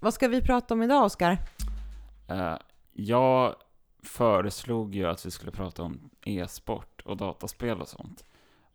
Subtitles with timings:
[0.00, 1.38] Vad ska vi prata om idag, Oskar?
[2.28, 2.56] Eh,
[2.92, 3.54] jag
[4.02, 8.24] föreslog ju att vi skulle prata om e-sport och dataspel och sånt.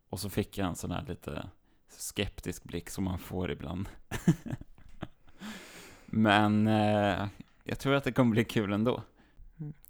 [0.09, 1.49] Och så fick jag en sån här lite
[1.89, 3.89] skeptisk blick som man får ibland.
[6.05, 7.27] Men eh,
[7.63, 9.01] jag tror att det kommer bli kul ändå.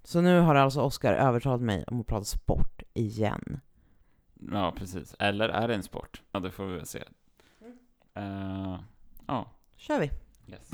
[0.04, 3.60] Så nu har alltså Oskar övertalat mig om att prata sport igen.
[4.52, 5.16] Ja, precis.
[5.20, 6.22] Eller är det en sport?
[6.32, 7.04] Ja, det får vi väl se.
[8.14, 8.80] Eh,
[9.28, 10.12] Ja, kör vi.
[10.52, 10.72] yes.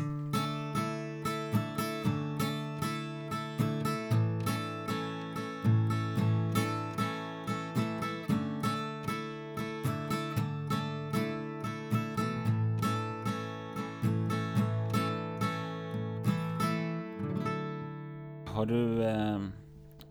[18.61, 19.39] Har du eh,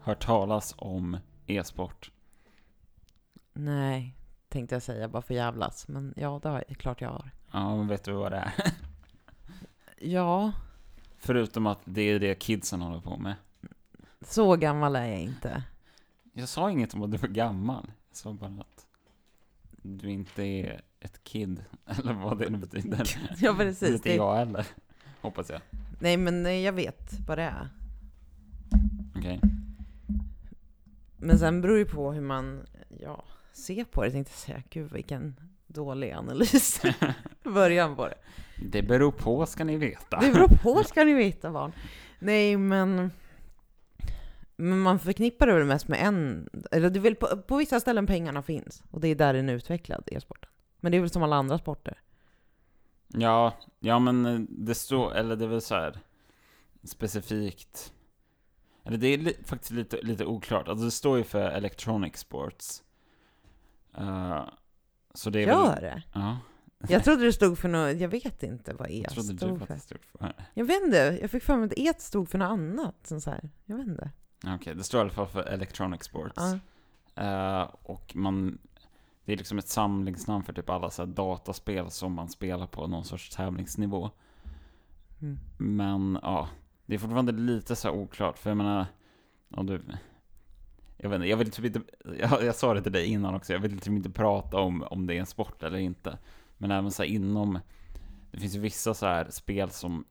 [0.00, 2.10] hört talas om e-sport?
[3.52, 4.16] Nej,
[4.48, 5.88] tänkte jag säga, bara för jävlas.
[5.88, 7.30] Men ja, det jag, klart jag har.
[7.52, 8.52] Ja, men vet du vad det är?
[10.00, 10.52] Ja,
[11.18, 13.34] Förutom att det är det kidsen håller på med.
[14.20, 15.62] så gammal är jag inte.
[16.32, 17.92] Jag sa inget om att du var gammal.
[18.08, 18.86] Jag sa bara att
[19.82, 21.64] du inte är ett kid.
[21.86, 23.10] Eller vad det nu betyder.
[23.40, 23.94] Ja, Det precis.
[23.94, 24.66] inte jag heller.
[25.20, 25.60] Hoppas jag.
[26.00, 27.68] nej, men jag vet vad det är.
[29.20, 29.40] Okej.
[31.16, 32.66] Men sen beror det på hur man
[33.00, 34.62] ja, ser på det, tänkte jag säga.
[34.70, 36.82] Gud, vilken dålig analys.
[37.44, 38.18] Början på det.
[38.70, 40.20] Det beror på, ska ni veta.
[40.20, 41.72] Det beror på, ska ni veta barn.
[42.18, 43.10] Nej, men...
[44.56, 46.48] Men man förknippar det väl mest med en...
[46.70, 48.82] Eller det är väl på, på vissa ställen pengarna finns.
[48.90, 50.50] Och det är där den är utvecklad, e-sporten.
[50.80, 52.00] Men det är väl som alla andra sporter.
[53.08, 55.98] Ja, ja men det står, eller det är väl så här
[56.84, 57.92] specifikt.
[58.84, 60.68] Eller det är li, faktiskt lite, lite oklart.
[60.68, 62.82] Alltså det står ju för electronic sports.
[63.96, 64.42] Eh,
[65.14, 65.82] så det är Gör väl...
[65.82, 66.02] det?
[66.12, 66.38] Ja,
[66.88, 69.76] Jag trodde det stod för något, jag vet inte vad E du stod för.
[69.76, 70.32] stod för.
[70.54, 72.94] Jag vet inte, jag fick för mig att E stod för något annat.
[73.04, 73.50] Så så här.
[73.64, 74.10] Jag vet inte.
[74.46, 76.42] Okej, det står i alla fall för electronic sports.
[77.14, 77.62] Ja.
[77.62, 78.58] Eh, och man,
[79.24, 83.04] det är liksom ett samlingsnamn för typ alla så dataspel som man spelar på någon
[83.04, 84.10] sorts tävlingsnivå.
[85.20, 85.38] Mm.
[85.58, 86.48] Men ja,
[86.90, 88.38] det är fortfarande lite så här oklart.
[88.38, 88.86] För jag menar,
[89.50, 89.82] om du...
[90.96, 91.80] Jag vet inte, jag vill typ inte...
[92.18, 95.06] Jag, jag sa det till dig innan också, jag vill typ inte prata om om
[95.06, 96.18] det är en sport eller inte.
[96.58, 97.58] Men även så här inom...
[98.30, 100.04] Det finns ju vissa så här spel som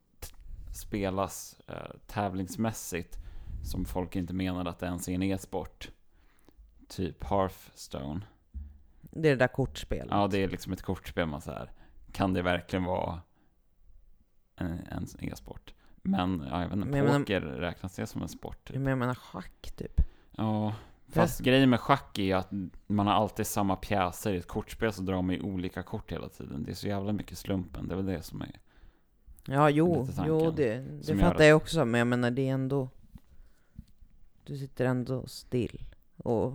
[0.73, 3.17] spelas eh, tävlingsmässigt
[3.63, 5.91] som folk inte menar att det ens är en e-sport.
[6.87, 8.21] Typ Hearthstone.
[9.01, 10.07] Det är det där kortspelet.
[10.09, 11.71] Ja, det är liksom ett kortspel man så här.
[12.11, 13.21] Kan det verkligen vara
[14.55, 15.73] en, en e-sport?
[16.09, 18.67] Men, ja, jag vet inte, Men jag menar- poker räknas det som en sport?
[18.67, 18.75] Typ?
[18.75, 20.01] Men jag menar schack typ.
[20.31, 20.75] Ja,
[21.11, 22.49] fast grejen med schack är att
[22.87, 24.33] man har alltid samma pjäser.
[24.33, 26.63] I ett kortspel så drar man ju olika kort hela tiden.
[26.63, 28.59] Det är så jävla mycket slumpen, det är väl det som är...
[29.45, 31.85] Ja, jo, jo det, det fattar att- jag också.
[31.85, 32.89] Men jag menar, det är ändå...
[34.43, 35.85] Du sitter ändå still
[36.17, 36.53] och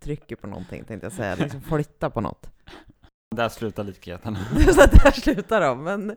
[0.00, 1.34] trycker på någonting, tänkte jag säga.
[1.34, 2.50] Liksom flyttar på något.
[3.36, 4.38] Där slutar likheterna.
[4.54, 5.82] där slutar de.
[5.84, 6.16] Men,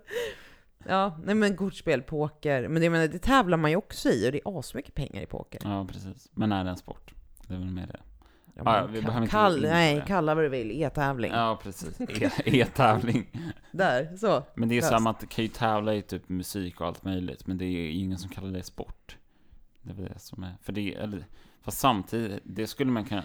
[0.86, 2.68] ja, nej men kortspel, poker.
[2.68, 5.26] Men det, menar, det tävlar man ju också i och det är asmycket pengar i
[5.26, 5.62] poker.
[5.64, 6.30] Ja, precis.
[6.34, 7.14] Men är det en sport?
[7.48, 8.00] Det är väl mer det.
[8.56, 10.82] Ja, Ja, men vi behöver inte kall, Nej, kalla vad du vill.
[10.84, 11.32] E-tävling.
[11.32, 12.02] Ja, precis.
[12.02, 13.28] E- E-tävling.
[13.72, 14.44] Där, så.
[14.56, 17.58] Men det är samma att kan ju tävla i typ musik och allt möjligt, men
[17.58, 19.18] det är ingen som kallar det sport.
[19.82, 21.26] Det är väl det som är, för det, eller,
[21.62, 23.24] fast samtidigt, det skulle man kunna,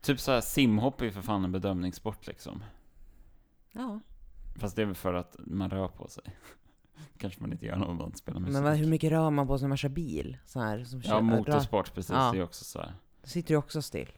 [0.00, 2.64] typ så här simhopp är ju för fan en bedömningssport liksom.
[3.72, 4.00] Ja.
[4.56, 6.24] Fast det är väl för att man rör på sig.
[7.18, 8.52] Kanske man inte gör när man spelar musik.
[8.52, 10.36] Men vad, hur mycket rör man på sig när man kör bil?
[10.46, 12.30] Så här, som Ja, motorsport precis, Ja.
[12.32, 12.94] det är också så här.
[13.22, 14.08] Då sitter du också still.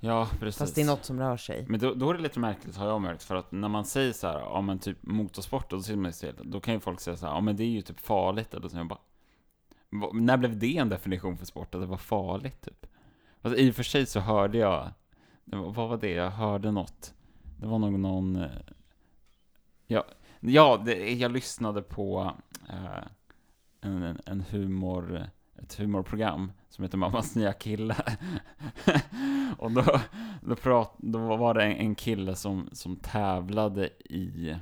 [0.00, 0.58] Ja, precis.
[0.58, 1.66] Fast det är något som rör sig.
[1.68, 4.12] Men då, då är det lite märkligt har jag märkt, för att när man säger
[4.12, 7.00] så här, ja men typ motorsport, och då sitter man still, då kan ju folk
[7.00, 8.98] säga så här, ja men det är ju typ farligt, eller så jag bara,
[9.90, 12.86] "Va- när blev det en definition för sport, att det var farligt typ?
[13.42, 14.90] Alltså, I och för sig så hörde jag,
[15.44, 17.14] vad var det, jag hörde något,
[17.58, 18.48] det var nog någon, eh,
[19.86, 20.04] ja,
[20.40, 22.32] ja det, jag lyssnade på
[22.68, 23.04] eh,
[23.80, 25.28] en, en- en humor,
[25.62, 27.96] ett humorprogram som heter Mammas nya kille.
[29.58, 29.84] och då,
[30.42, 34.56] då, prat, då var det en, en kille som, som tävlade i,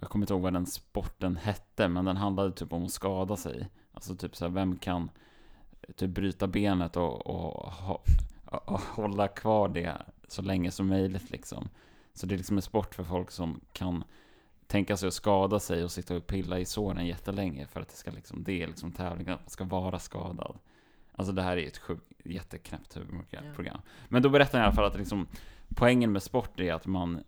[0.00, 3.36] jag kommer inte ihåg vad den sporten hette, men den handlade typ om att skada
[3.36, 3.68] sig.
[3.92, 5.10] Alltså typ så här, vem kan
[5.96, 8.06] typ bryta benet och, och, och,
[8.72, 11.68] och hålla kvar det så länge som möjligt liksom.
[12.14, 14.04] Så det är liksom en sport för folk som kan
[14.66, 17.96] tänka sig att skada sig och sitta och pilla i såren jättelänge för att det
[17.96, 20.58] ska liksom, det är liksom tävlingen, att man ska vara skadad.
[21.12, 23.80] Alltså det här är ett sjukt, jätteknäppt huvudprogram.
[24.08, 25.26] Men då berättar jag i alla fall att liksom,
[25.76, 27.20] poängen med sport är att man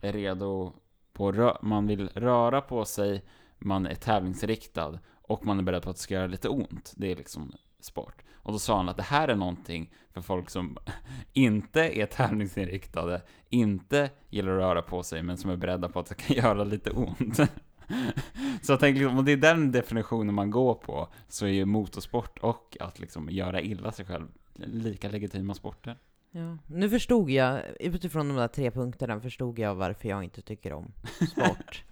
[0.00, 0.72] är redo
[1.12, 3.24] på, man vill röra på sig,
[3.58, 6.92] man är tävlingsriktad och man är beredd på att det ska göra lite ont.
[6.96, 7.52] Det är liksom
[7.84, 8.22] sport.
[8.42, 10.78] Och då sa han att det här är någonting för folk som
[11.32, 16.06] inte är tävlingsinriktade, inte gillar att röra på sig, men som är beredda på att
[16.06, 17.36] det kan göra lite ont.
[18.62, 21.64] Så jag tänker, liksom, om det är den definitionen man går på, så är ju
[21.64, 25.98] motorsport och att liksom göra illa sig själv lika legitima sporter.
[26.30, 26.58] Ja.
[26.66, 30.92] Nu förstod jag, utifrån de där tre punkterna, förstod jag varför jag inte tycker om
[31.30, 31.84] sport.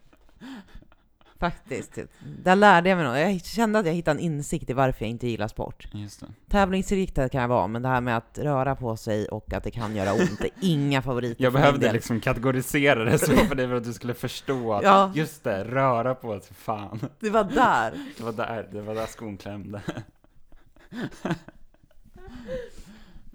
[1.40, 1.98] Faktiskt.
[2.42, 3.18] Där lärde jag mig något.
[3.18, 5.88] Jag kände att jag hittade en insikt i varför jag inte gillar sport.
[5.92, 6.26] Just det.
[6.48, 9.70] Tävlingsinriktad kan jag vara, men det här med att röra på sig och att det
[9.70, 13.74] kan göra ont, är inga favoriter Jag behövde liksom kategorisera det så för det för
[13.74, 15.12] att du skulle förstå att, Ja.
[15.14, 17.00] just det, röra på sig, fan.
[17.20, 17.92] Det var där.
[18.16, 19.82] Det var där, det var där skon klämde.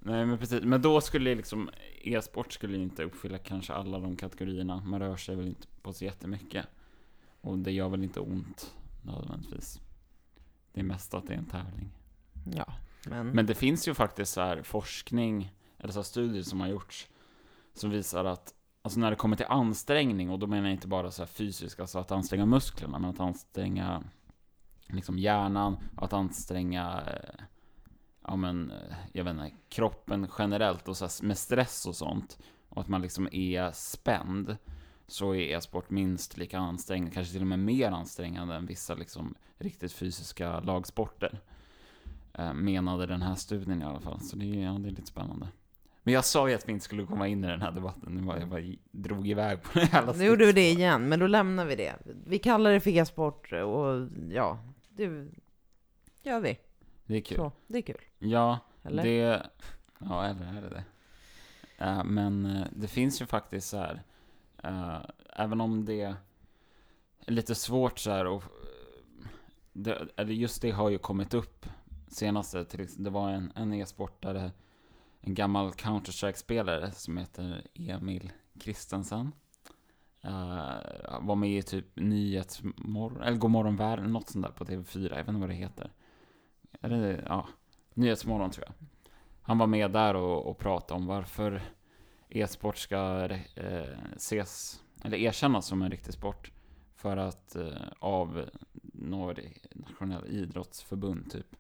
[0.06, 1.70] Nej men precis, men då skulle liksom
[2.04, 4.82] e-sport skulle inte uppfylla kanske alla de kategorierna.
[4.86, 6.66] Man rör sig väl inte på så jättemycket.
[7.44, 9.82] Och det gör väl inte ont nödvändigtvis.
[10.74, 11.90] Det är mest att det är en tävling.
[12.56, 12.74] Ja,
[13.10, 13.28] men...
[13.28, 17.10] Men det finns ju faktiskt så här forskning, eller så här studier som har gjorts,
[17.74, 18.54] som visar att
[18.86, 21.80] Alltså när det kommer till ansträngning, och då menar jag inte bara så här fysiskt,
[21.80, 24.04] alltså att anstränga musklerna, men att anstränga
[24.88, 27.44] liksom hjärnan, att anstränga, eh,
[28.28, 32.38] ja men, eh, jag vet inte, kroppen generellt och så med stress och sånt,
[32.70, 34.58] och att man liksom är spänd,
[35.14, 39.36] så är e-sport minst lika ansträngande, kanske till och med mer ansträngande än vissa liksom
[39.58, 41.40] riktigt fysiska lagsporter.
[42.34, 45.06] Eh, menade den här studien i alla fall, så det, är- ja, det är lite
[45.08, 45.48] spännande.
[46.04, 48.22] Men jag sa ju att vi inte skulle komma in i den här debatten, nu
[48.22, 48.62] var jag bara
[48.92, 51.94] drog iväg på det jävla Nu gjorde vi det igen, men då lämnar vi det.
[52.26, 55.04] Vi kallar det för e-sport och ja, det
[56.24, 56.58] gör vi.
[57.06, 57.38] Det är kul.
[57.38, 58.02] Så, det är kul.
[58.20, 59.04] Ja, Eller?
[59.04, 59.44] det...
[60.00, 60.84] Ja, eller är det det?
[61.86, 64.04] Eh, men eh, det finns ju faktiskt så här,
[64.64, 65.02] Eh,
[65.36, 66.16] även om det är
[67.32, 69.28] lite svårt så här och eh,
[69.74, 71.66] det, eller just det har ju kommit upp
[72.08, 74.52] senaste, till, det var en, en e-sportare,
[75.22, 79.32] en gammal Counter-Strike-spelare som heter Emil Kristensen.
[80.26, 80.70] Uh,
[81.04, 85.18] eh, var med i typ Nyhetsmorgon, eller Godmorgon världen, något sånt där på TV4, jag
[85.18, 85.92] vet inte vad det heter.
[86.82, 87.48] Eller ja,
[87.94, 88.88] Nyhetsmorgon tror jag.
[89.42, 91.62] Han var med där och, och pratade om varför
[92.34, 96.52] e-sport ska eh, ses, eller erkännas som en riktig sport.
[96.96, 98.50] För att eh, av
[98.94, 99.42] några
[99.72, 101.56] nationella idrottsförbund typ.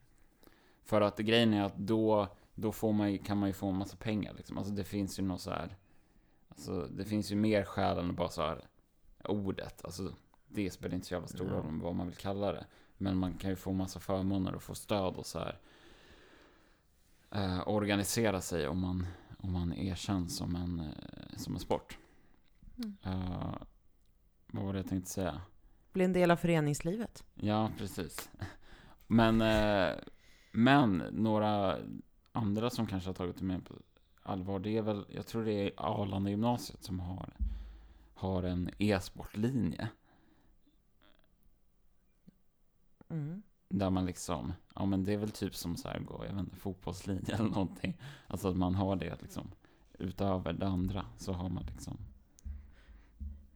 [0.84, 3.98] För att grejen är att då, då får man kan man ju få en massa
[3.98, 4.58] pengar liksom.
[4.58, 5.78] Alltså det finns ju något så här.
[6.50, 8.66] Alltså det finns ju mer skäl än bara så här
[9.24, 9.86] ordet.
[9.86, 10.14] Alltså
[10.48, 12.66] det spelar inte så jävla stor roll vad man vill kalla det.
[12.98, 15.60] Men man kan ju få massa förmåner och få stöd och så här.
[17.31, 19.08] Eh, organisera sig om man,
[19.44, 21.98] om man erkänns som en, eh, som en sport.
[22.78, 22.98] Mm.
[23.04, 23.56] Eh,
[24.51, 25.42] vad var det jag tänkte säga?
[25.94, 27.24] Bli en del av föreningslivet.
[27.34, 28.30] Ja, precis.
[29.07, 29.95] Men, eh,
[30.51, 31.78] men några
[32.31, 33.75] andra som kanske har tagit det mer på
[34.24, 37.34] allvar, det är väl, jag tror det är Arlanda gymnasiet som har,
[38.13, 39.90] har en e-sportlinje.
[43.10, 43.44] Mm.
[43.75, 46.40] Där man liksom, ja men det är väl typ som så här gå, jag vet
[46.40, 47.98] inte, fotbollslinje eller någonting.
[48.28, 49.52] Alltså att man har det liksom,
[50.00, 51.98] utöver det andra så har man liksom,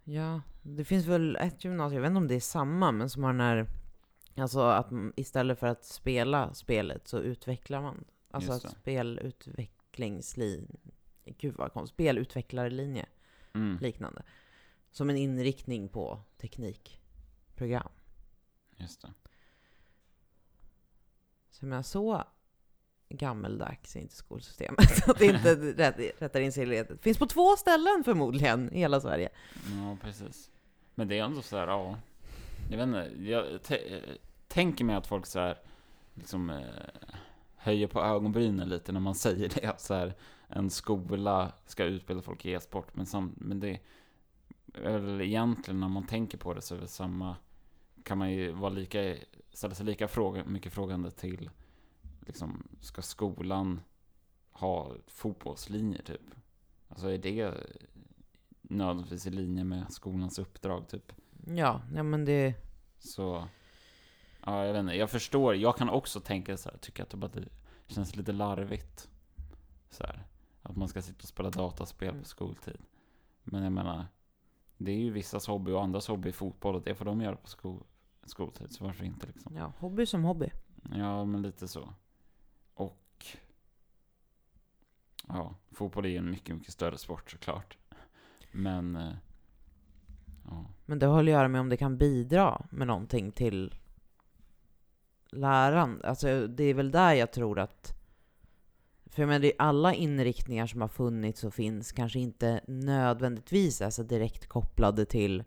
[0.03, 3.23] Ja, det finns väl ett gymnasium, jag vet inte om det är samma, men som
[3.23, 3.67] har den här,
[4.35, 8.05] alltså att istället för att spela spelet så utvecklar man.
[8.31, 10.79] Alltså att spelutvecklingslinje,
[11.25, 13.05] gud vad konstigt, spelutvecklarlinje,
[13.53, 14.23] mm, liknande.
[14.91, 17.89] Som en inriktning på teknikprogram.
[18.77, 19.13] just det.
[21.59, 22.23] Så jag menar, så
[23.09, 24.79] gammeldags är inte skolsystemet.
[25.09, 27.01] att det inte rätt, rättar in sig i ledet.
[27.01, 29.29] Finns på två ställen förmodligen i hela Sverige.
[29.53, 30.51] Ja, precis.
[30.95, 31.95] Men det är ändå så här, ja.
[32.69, 33.45] Jag vet inte, jag
[34.47, 35.57] tänker mig att folk så här,
[36.13, 36.61] liksom eh,
[37.55, 39.65] höjer på ögonbrynen lite när man säger det.
[39.67, 40.13] Att så här,
[40.47, 43.79] en skola ska utbilda folk i e-sport, men, sam- men det
[44.83, 47.35] är väl egentligen när man tänker på det så är det samma,
[48.07, 49.15] kan man ju vara lika,
[49.51, 51.49] ställa sig lika fråga, mycket frågande till,
[52.19, 53.81] liksom, ska skolan
[54.51, 56.21] ha fotbollslinjer typ?
[56.87, 57.53] Alltså är det
[58.61, 61.11] nödvändigtvis i linje med skolans uppdrag typ.
[61.47, 62.53] Ja, ja men det...
[62.99, 63.47] Så,
[64.45, 67.17] ja jag vet inte, jag förstår, jag kan också tänka så här, tycka att det
[67.17, 67.31] bara
[67.87, 69.09] känns lite larvigt.
[69.89, 70.23] Så här,
[70.61, 72.77] att man ska sitta och spela dataspel på skoltid.
[73.43, 74.05] Men jag menar,
[74.77, 77.35] det är ju vissas hobby och andras hobby i fotboll och det får de göra
[77.35, 77.83] på skol,
[78.29, 79.55] skoltid, så varför inte liksom.
[79.55, 80.51] Ja, hobby som hobby.
[80.95, 81.93] Ja, men lite så.
[82.73, 83.25] Och
[85.27, 87.77] ja, fotboll är ju en mycket, mycket större sport såklart.
[88.51, 89.13] Men eh,
[90.49, 90.65] Ja.
[90.85, 93.75] Men det har att göra med om det kan bidra med någonting till
[95.31, 96.01] läran.
[96.03, 97.93] Alltså det är väl där jag tror att
[99.05, 103.81] för jag menar, det är alla inriktningar som har funnits och finns kanske inte nödvändigtvis
[103.81, 105.43] är så direkt kopplade till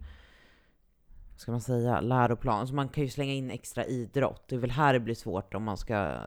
[1.40, 2.68] ska man säga, läroplan.
[2.68, 4.49] Så man kan ju slänga in extra idrott.
[4.49, 6.18] Det är väl här det blir svårt om man ska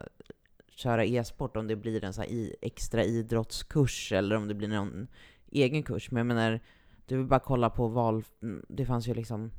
[0.70, 5.06] köra e-sport, om det blir en så i, extra idrottskurs eller om det blir någon
[5.50, 6.10] egen kurs.
[6.10, 6.60] Men jag menar,
[7.06, 8.24] du vill bara kolla på val...
[8.68, 9.50] Det fanns ju liksom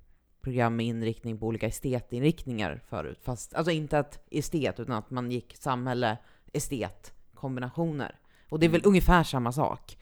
[0.41, 3.19] program med inriktning på olika estetinriktningar förut.
[3.24, 6.17] Fast, alltså inte att estet, utan att man gick samhälle,
[6.53, 8.19] estet, kombinationer.
[8.50, 8.89] Och det är väl Mm.
[8.89, 9.97] ungefär samma sak.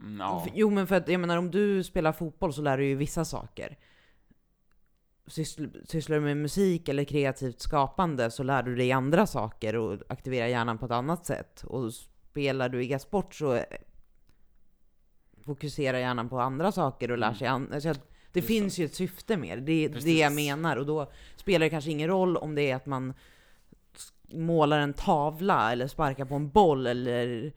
[0.00, 0.46] Mm, ja.
[0.54, 3.24] Jo men för att jag menar om du spelar fotboll så lär du ju vissa
[3.24, 3.78] saker.
[5.26, 9.98] Syssl- Sysslar du med musik eller kreativt skapande så lär du dig andra saker och
[10.08, 11.64] aktiverar hjärnan på ett annat sätt.
[11.66, 13.62] Och spelar du e-sport så eh,
[15.44, 17.38] fokuserar hjärnan på andra saker och lär Mm.
[17.38, 17.94] sig an- alltså,
[18.32, 19.64] Det Just finns ju ett syfte med det.
[19.64, 20.36] Det är det jag Precis.
[20.48, 20.76] menar.
[20.76, 23.14] Och då spelar det kanske ingen roll om det är att man
[24.32, 27.52] målar en tavla eller sparkar på en boll eller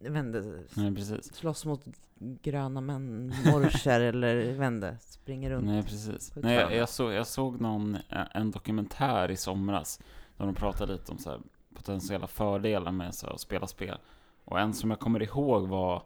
[0.00, 1.34] inte, Nej, precis.
[1.34, 1.84] slåss mot
[2.18, 5.66] gröna män, morser eller inte, springer runt.
[5.66, 6.32] Nej, precis.
[6.36, 10.00] Nej, jag, jag, såg, jag såg någon, eh, en dokumentär i somras,
[10.36, 11.40] där de pratade lite om så här,
[11.74, 13.98] potentiella fördelar med så här, att spela spel.
[14.44, 16.02] Och en som jag kommer ihåg var,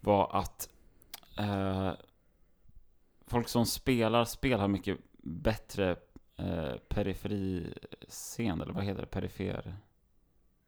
[0.00, 0.68] var att
[1.38, 1.92] eh,
[3.26, 5.96] folk som spelar spel har mycket bättre
[6.36, 9.06] eh, periferiseende, eller vad heter det?
[9.06, 9.76] Perifer...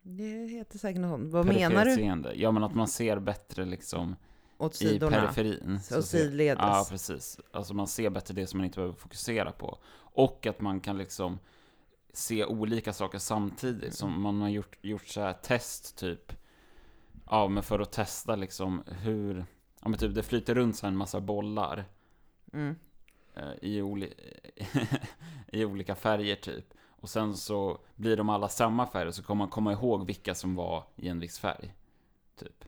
[0.07, 1.33] Det heter säkert något sånt.
[1.33, 2.33] Vad menar du?
[2.35, 4.17] Ja, men att man ser bättre liksom
[4.59, 5.81] Åt i periferin.
[5.83, 6.63] så Och sidledes?
[6.63, 7.41] Ja, precis.
[7.51, 9.79] Alltså man ser bättre det som man inte behöver fokusera på.
[9.97, 11.39] Och att man kan liksom
[12.13, 13.95] se olika saker samtidigt.
[13.95, 16.33] Som man har gjort, gjort så här test typ.
[17.31, 19.47] Ja, men för att testa liksom hur,
[19.83, 21.85] ja men typ det flyter runt så en massa bollar.
[22.53, 22.77] Mm.
[23.35, 24.15] eh, I, oli
[25.53, 26.75] i olika färger typ.
[27.05, 30.55] Och sen så blir de alla samma färg så kommer man komma ihåg vilka som
[30.55, 31.75] var i en viss färg.
[32.39, 32.65] Typ.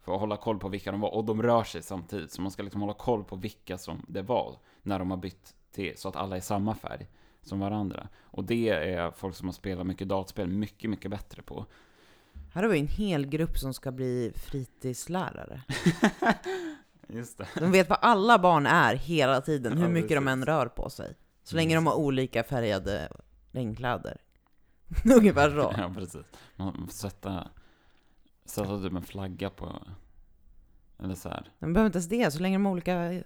[0.00, 1.14] För att hålla koll på vilka de var.
[1.14, 2.32] Och de rör sig samtidigt.
[2.32, 4.58] Så man ska liksom hålla koll på vilka som det var.
[4.82, 7.06] När de har bytt till så att alla är samma färg
[7.42, 8.08] som varandra.
[8.20, 11.66] Och det är folk som har spelat mycket dataspel mycket, mycket bättre på.
[12.52, 15.62] Här har vi en hel grupp som ska bli fritidslärare.
[17.08, 17.48] Just det.
[17.54, 20.28] De vet vad alla barn är hela tiden, hur Ja, mycket de precis.
[20.32, 21.14] än rör på sig.
[21.50, 21.62] Så Mm.
[21.64, 23.08] länge de har olika färgade
[23.52, 24.16] regnkläder.
[25.16, 25.74] Ungefär så.
[25.78, 26.26] Ja, precis.
[26.56, 27.48] Man sätta,
[28.44, 29.82] sätta typ en flagga på,
[31.02, 31.50] eller så här.
[31.58, 33.22] De behöver inte ens det, så länge de har olika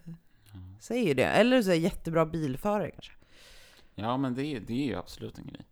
[0.80, 1.24] säger ju det.
[1.24, 3.12] Eller så är jättebra bilförare kanske.
[3.94, 5.66] Ja, men det, det är ju absolut en grej.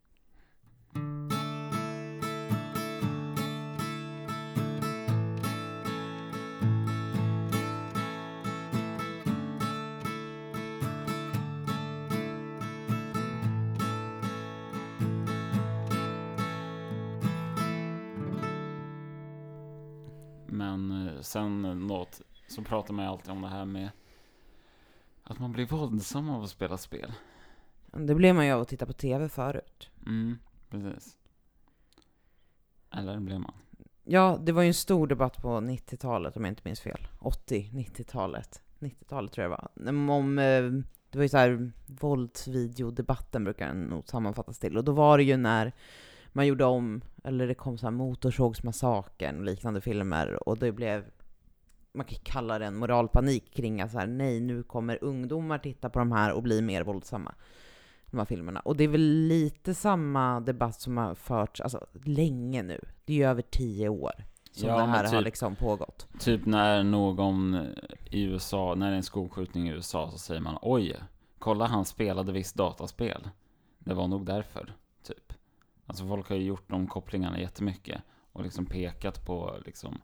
[21.32, 23.90] Sen något, så pratar man ju alltid om det här med
[25.22, 27.12] att man blir våldsam av att spela spel.
[27.86, 29.90] Det blev man ju av att titta på TV förut.
[30.06, 30.38] Mm,
[30.70, 31.16] precis.
[32.90, 33.54] Eller blev man?
[34.04, 37.08] Ja, det var ju en stor debatt på 90-talet om jag inte minns fel.
[37.18, 38.62] 80, 90-talet.
[38.78, 40.10] 90-talet tror jag det var.
[40.10, 40.62] Om, eh,
[41.10, 44.76] det var ju så här, våldsvideodebatten brukar den nog sammanfattas till.
[44.78, 45.72] Och då var det ju när
[46.32, 50.48] man gjorde om, eller det kom så här Motorsågsmassakern och liknande filmer.
[50.48, 51.04] Och det blev,
[51.94, 55.90] man kan kalla det en moralpanik kring att så här, nej nu kommer ungdomar titta
[55.90, 57.34] på de här och bli mer våldsamma.
[58.11, 58.61] De här filmerna.
[58.61, 62.80] Och det är väl lite samma debatt som har förts, alltså länge nu.
[63.04, 64.12] Det är ju över tio år
[64.52, 66.08] som Ja, det här men har typ- liksom pågått.
[66.20, 67.54] Typ när någon
[68.11, 70.96] i USA, när det är en skolskjutning i USA så säger man oj,
[71.38, 73.28] kolla han spelade visst dataspel.
[73.78, 74.72] Det var nog därför,
[75.02, 75.32] typ.
[75.87, 80.00] Alltså folk har ju gjort de kopplingarna jättemycket och liksom pekat på liksom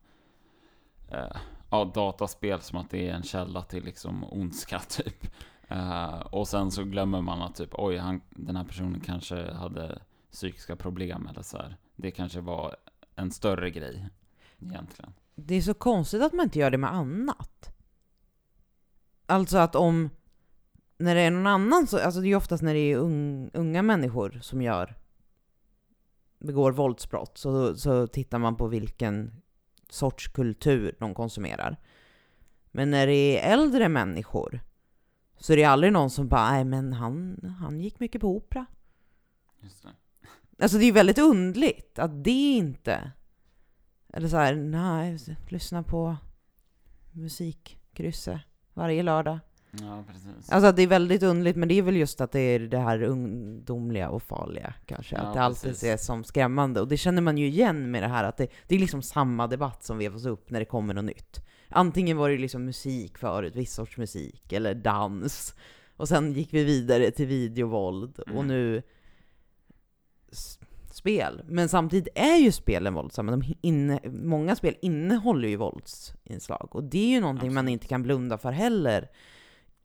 [1.11, 1.37] eh,
[1.71, 5.27] ja, dataspel som att det är en källa till liksom ondska typ.
[5.73, 9.99] Uh, och sen så glömmer man att typ oj, han, den här personen kanske hade
[10.33, 11.77] psykiska problem eller så här.
[11.97, 12.77] Det kanske var
[13.17, 14.09] en större grej
[14.59, 15.13] egentligen.
[15.35, 17.75] Det är så konstigt att man inte gör det med annat.
[19.27, 20.11] Alltså att om,
[20.99, 22.97] när det är någon annan, så, alltså det är ju oftast när det är
[23.53, 24.97] unga människor som gör,
[26.39, 29.43] begår våldsbrott, så, så tittar man på vilken
[29.91, 31.77] sorts kultur de konsumerar.
[32.71, 34.61] Men när det är äldre människor,
[35.39, 38.67] så är det aldrig någon som bara, nej men han, han gick mycket på opera.
[39.61, 39.89] Just det.
[40.63, 43.13] Alltså det är ju väldigt undligt att det inte...
[44.13, 45.19] Eller så här, nej,
[45.49, 46.17] lyssna på
[47.13, 48.41] musikkrysset.
[48.75, 49.39] varje lördag.
[49.71, 50.51] Ja, precis.
[50.53, 53.03] Alltså det är väldigt underligt, men det är väl just att det är det här
[53.03, 55.17] ungdomliga och farliga kanske.
[55.17, 55.83] Ja, att det alltid precis.
[55.83, 56.81] ses som skrämmande.
[56.81, 59.47] Och det känner man ju igen med det här att det, det är liksom samma
[59.47, 61.45] debatt som vevas upp när det kommer något nytt.
[61.69, 65.55] Antingen var det liksom musik förut, viss sorts musik, eller dans.
[65.97, 68.39] Och sen gick vi vidare till videovåld, Mm.
[68.39, 68.83] och nu
[70.91, 71.43] spel.
[71.49, 73.31] Men samtidigt är ju spelen våldsamma.
[73.31, 76.69] De inne, många spel innehåller ju våldsinslag.
[76.71, 77.73] Och det är ju någonting man Absolut.
[77.73, 79.09] inte kan blunda för heller.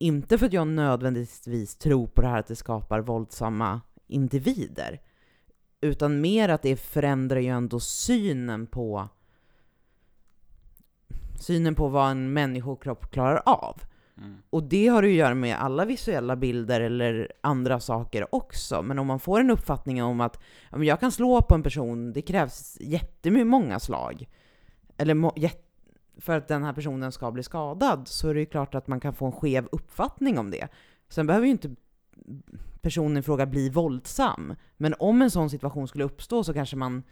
[0.04, 5.02] Inte för att jag nödvändigtvis tror på det här att det skapar våldsamma individer.
[5.82, 9.10] Utan mer att det förändrar ju ändå synen på
[11.40, 13.82] synen på vad en människokropp klarar av.
[14.18, 14.38] Mm.
[14.50, 18.82] Och det har ju att göra med alla visuella bilder eller andra saker också.
[18.82, 20.40] Men om man får en uppfattning om att
[20.72, 24.30] jag kan slå på en person, det krävs jättemycket många slag.
[24.98, 25.73] Eller må, jät-
[26.18, 29.00] för att den här personen ska bli skadad, så är det ju klart att man
[29.00, 30.68] kan få en skev uppfattning om det.
[31.10, 31.76] Sen behöver ju inte
[32.82, 34.56] personen i fråga bli våldsam.
[34.78, 37.04] Men om en sån situation skulle uppstå så kanske man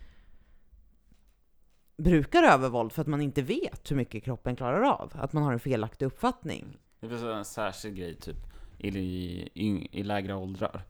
[1.97, 5.11] brukar övervåld för att man inte vet hur mycket kroppen klarar av.
[5.15, 6.77] Att man har en felaktig uppfattning.
[6.99, 8.37] Det finns en särskild grej typ
[8.77, 10.85] i, i, i lägre åldrar.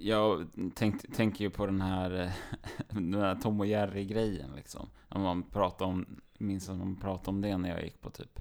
[0.00, 2.30] Jag tänk, tänker ju på den här, eh,
[2.88, 4.88] den här Tom och Jerry-grejen liksom.
[5.08, 8.40] Man pratar om, minns att man pratade om det när jag gick på typ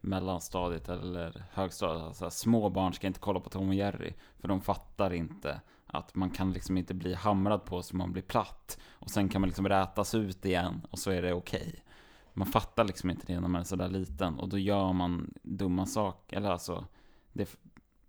[0.00, 2.02] mellanstadiet eller högstadiet.
[2.02, 6.14] Alltså, små barn ska inte kolla på Tom och Jerry, för de fattar inte att
[6.14, 8.78] man kan liksom inte bli hamrad på så man blir platt.
[8.90, 11.84] Och sen kan man liksom rätas ut igen och så är det okej.
[12.32, 15.86] Man fattar liksom inte det när man är sådär liten och då gör man dumma
[15.86, 16.84] saker, eller alltså
[17.32, 17.56] det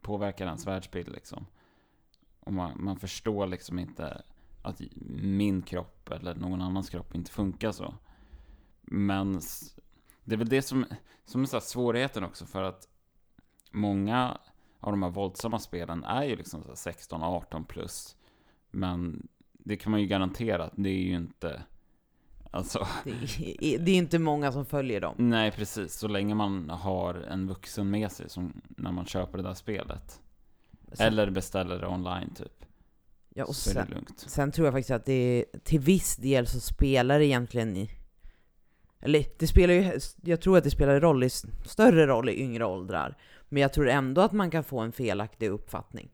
[0.01, 1.45] påverkar ens världsbild liksom.
[2.47, 4.21] Och man, man förstår liksom inte
[4.61, 4.81] att
[5.21, 7.93] min kropp eller någon annans kropp inte funkar så.
[8.81, 9.41] Men
[10.23, 10.85] det är väl det som,
[11.25, 12.87] som är så svårigheten också för att
[13.71, 14.37] många
[14.79, 18.15] av de här våldsamma spelen är ju liksom så här 16-18 plus.
[18.71, 21.63] Men det kan man ju garantera att det är ju inte,
[22.51, 25.15] alltså Det är, det är inte många som följer dem.
[25.17, 25.93] Nej, precis.
[25.93, 30.21] Så länge man har en vuxen med sig som när man köper det där spelet.
[30.91, 32.65] Sen, Eller beställer det online typ.
[33.33, 34.23] ja, och så är det sen, lugnt.
[34.27, 37.91] sen tror jag faktiskt att det till viss del så spelar det egentligen i
[38.99, 41.29] eller det spelar ju, jag tror att det spelar roll i,
[41.65, 43.17] större roll i yngre åldrar.
[43.49, 46.09] Men jag tror ändå att man kan få en felaktig uppfattning.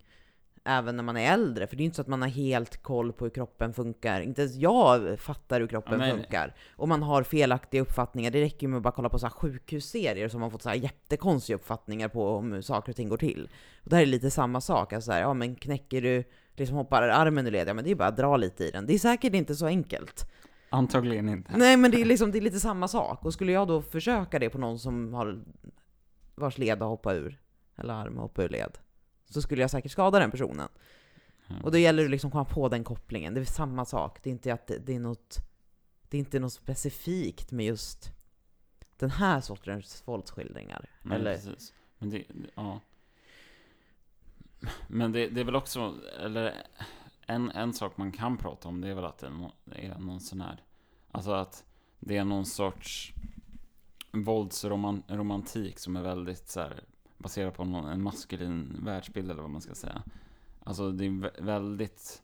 [0.65, 2.83] Även när man är äldre, för det är ju inte så att man har helt
[2.83, 4.21] koll på hur kroppen funkar.
[4.21, 6.55] Inte ens jag fattar hur kroppen Ja, men- funkar.
[6.75, 8.31] Och man har felaktiga uppfattningar.
[8.31, 10.75] Det räcker ju med att bara kolla på så sjukhusserier som man fått så här
[10.75, 13.49] jättekonstiga uppfattningar på om hur saker och ting går till.
[13.83, 14.93] Och det här är lite samma sak.
[14.93, 16.23] Alltså så här, ja men knäcker du,
[16.55, 18.85] liksom hoppar armen ur led, ja men det är bara att dra lite i den.
[18.85, 20.29] Det är säkert inte så enkelt.
[20.69, 21.57] Antagligen inte.
[21.57, 23.25] Nej men det är, liksom, det är lite samma sak.
[23.25, 25.39] Och skulle jag då försöka det på någon som har
[26.35, 27.39] vars led har hoppat ur,
[27.77, 28.77] eller arm har hoppat ur led,
[29.33, 30.69] så skulle jag säkert skada den personen.
[31.47, 31.55] Ja.
[31.63, 33.33] Och då gäller det liksom att komma på den kopplingen.
[33.33, 34.23] Det är samma sak.
[34.23, 35.37] Det är inte att det, det är något,
[36.09, 38.11] det är inte något specifikt med just
[38.97, 40.89] den här sortens våldsskildringar.
[41.01, 41.73] Nej, eller, precis.
[41.97, 42.23] Men det,
[42.55, 42.79] ja.
[44.87, 46.53] Men det, det är väl också, eller
[47.27, 49.85] en, en sak man kan prata om det är väl att det är, nå- det
[49.85, 50.63] är någon sån här,
[51.11, 51.65] alltså att
[51.99, 53.13] det är någon sorts
[54.11, 56.83] våldsromantik som är väldigt så här,
[57.23, 60.03] baserat på någon, en maskulin världsbild eller vad man ska säga.
[60.63, 62.23] Alltså det är väldigt,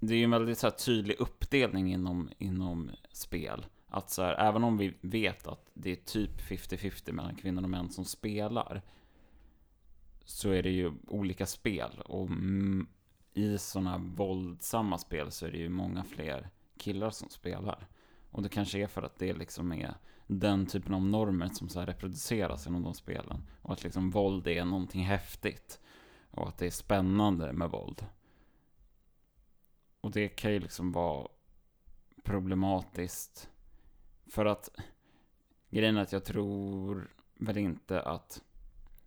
[0.00, 3.66] det är ju en väldigt så här, tydlig uppdelning inom, inom spel.
[3.88, 7.70] Att så här, även om vi vet att det är typ 50-50 mellan kvinnor och
[7.70, 8.82] män som spelar,
[10.24, 12.02] så är det ju olika spel.
[12.04, 12.28] Och
[13.34, 17.88] i sådana våldsamma spel så är det ju många fler killar som spelar.
[18.36, 19.94] Och det kanske är för att det liksom är
[20.26, 23.46] den typen av normer som så reproduceras inom de spelen.
[23.62, 25.80] Och att liksom våld är någonting häftigt.
[26.30, 28.06] Och att det är spännande med våld.
[30.00, 31.28] Och det kan ju liksom vara
[32.24, 33.50] problematiskt.
[34.26, 34.68] För att
[35.70, 38.42] grejen är att jag tror väl inte att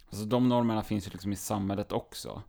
[0.05, 2.43] Alltså de normerna finns ju liksom i samhället också.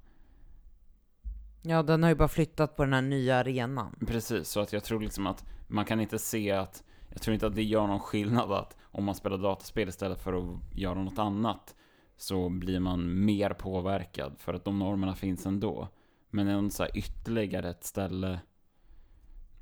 [1.63, 3.97] ja, den har ju bara flyttat på den här nya arenan.
[4.07, 7.47] Precis, så att jag tror liksom att man kan inte se att Jag tror inte
[7.47, 11.19] att det gör någon skillnad att om man spelar dataspel istället för att göra något
[11.19, 11.75] annat
[12.17, 15.89] Så blir man mer påverkad för att de normerna finns ändå.
[16.31, 18.41] Men en så här ytterligare ett ställe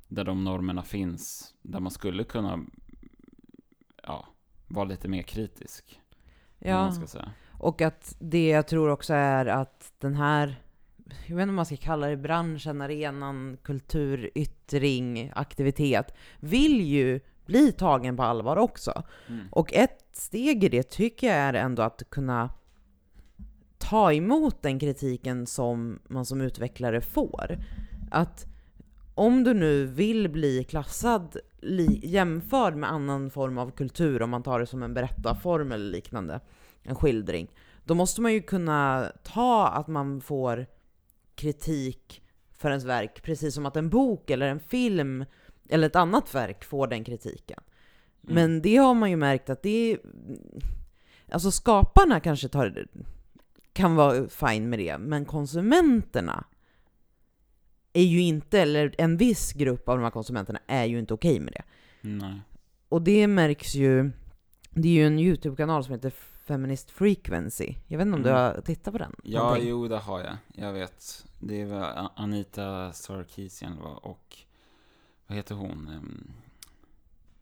[0.07, 2.59] Där de normerna finns Där man skulle kunna
[4.03, 4.27] Ja,
[4.67, 6.01] vara lite mer kritisk.
[6.59, 6.77] Ja.
[6.81, 7.31] Man ska säga.
[7.59, 10.63] Och att det jag tror också är att den här,
[11.27, 17.71] jag vet inte om man ska kalla det branschen, arenan, kulturyttring, aktivitet, vill ju bli
[17.71, 19.03] tagen på allvar också.
[19.27, 19.47] Mm.
[19.51, 22.49] Och ett steg i det tycker jag är ändå att kunna
[23.77, 27.57] ta emot den kritiken som man som utvecklare får.
[28.11, 28.45] Att
[29.15, 34.43] om du nu vill bli klassad li- jämförd med annan form av kultur, om man
[34.43, 36.39] tar det som en berättarform eller liknande,
[36.83, 37.47] en skildring,
[37.83, 40.65] då måste man ju kunna ta att man får
[41.39, 42.21] kritik
[42.51, 45.25] för ens verk, precis som att en bok eller en film
[45.69, 47.63] eller ett annat verk får den kritiken.
[48.23, 48.35] Mm.
[48.35, 49.99] Men det har man ju märkt att det är...
[51.31, 52.87] Alltså skaparna kanske tar,
[53.73, 56.45] kan vara fine med det, men konsumenterna
[57.93, 61.39] är ju inte, eller en viss grupp av de här konsumenterna är ju inte okej
[61.39, 61.63] med det.
[62.01, 62.41] Nej.
[62.89, 64.11] Och det märks ju,
[64.69, 66.13] det är ju en YouTube-kanal som heter
[66.53, 67.75] Feminist Frequency.
[67.87, 68.41] Jag vet inte om du Mm.
[68.41, 69.15] har tittat på den?
[69.23, 69.69] Ja, Någonting?
[69.69, 70.37] jo det har jag.
[70.53, 71.25] Jag vet.
[71.39, 74.37] Det var Anita Sarkeesian och
[75.27, 75.89] vad heter hon?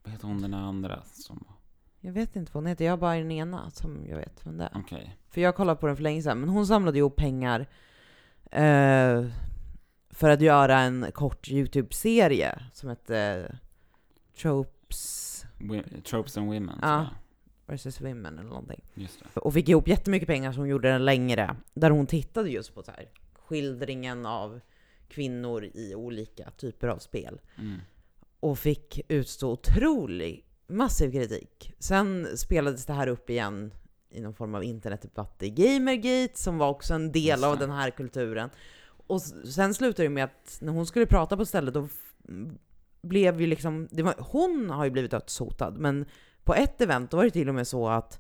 [0.04, 1.44] Vad heter hon den andra som...
[2.00, 4.58] Jag vet inte vad hon heter, jag har bara den ena som jag vet vem
[4.58, 4.72] det är.
[4.76, 5.18] Okej.
[5.30, 7.60] För jag kollade på den för länge sedan, men hon samlade ihop pengar
[8.52, 9.26] eh,
[10.10, 13.52] för att göra en kort YouTube-serie som hette
[14.42, 17.06] Tropes Wi- Tropes and Women, Ja.
[17.68, 18.82] Vs Women eller någonting.
[19.34, 21.56] Och fick ihop jättemycket pengar hon gjorde den längre.
[21.74, 24.60] Där hon tittade just på så här, skildringen av
[25.08, 27.42] kvinnor i olika typer av spel.
[27.58, 27.78] Mm.
[28.40, 31.74] Och fick utstå otrolig, massiv kritik.
[31.80, 33.74] Sen spelades det här upp igen
[34.10, 37.90] i någon form av internetdebatt i Gamergate, som var också en del av den här
[37.90, 38.50] kulturen.
[39.08, 41.88] Och sen slutade det med att när hon skulle prata på stället, då
[43.02, 46.06] blev ju liksom, var, hon har ju blivit dödshotad, men
[46.48, 48.20] på ett event var det till och med så att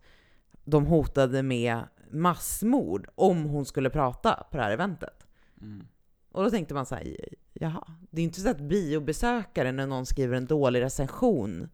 [0.64, 5.28] de hotade med massmord om hon skulle prata på det här eventet.
[5.62, 5.88] Mm.
[6.32, 7.16] Och då tänkte man så här,
[7.54, 11.70] jaha, det är inte så att biobesökare när någon skriver en dålig recension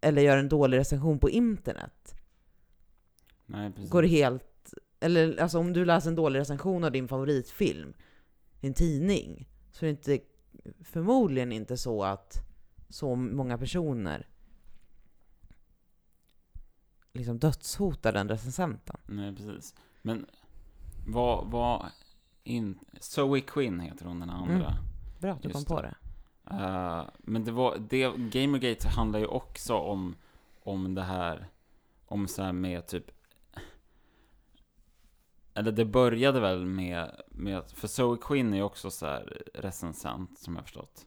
[0.00, 2.14] eller gör en dålig recension på internet,
[3.46, 3.90] Nej, precis.
[3.90, 4.74] går helt...
[5.00, 7.94] Eller alltså om du läser en dålig recension av din favoritfilm
[8.60, 10.24] i en tidning, så är det inte,
[10.84, 12.36] förmodligen inte så att
[12.88, 14.28] så många personer
[17.14, 18.96] liksom dödshotar den recensenten.
[19.06, 19.74] Nej, precis.
[20.02, 20.26] Men
[21.06, 21.90] vad, vad
[22.44, 22.78] in...
[23.00, 24.54] Zoe Quinn heter hon den andra.
[24.54, 24.84] Mm.
[25.20, 25.94] Bra att du Just kom på det.
[26.44, 26.54] det.
[26.54, 30.16] Eh, men det var, det, Gamergate handlar ju också om,
[30.62, 31.48] om det här,
[32.06, 33.10] om så här med typ,
[35.54, 40.38] eller det började väl med, med för Zoe Quinn är ju också så här recensent,
[40.38, 41.06] som jag har förstått.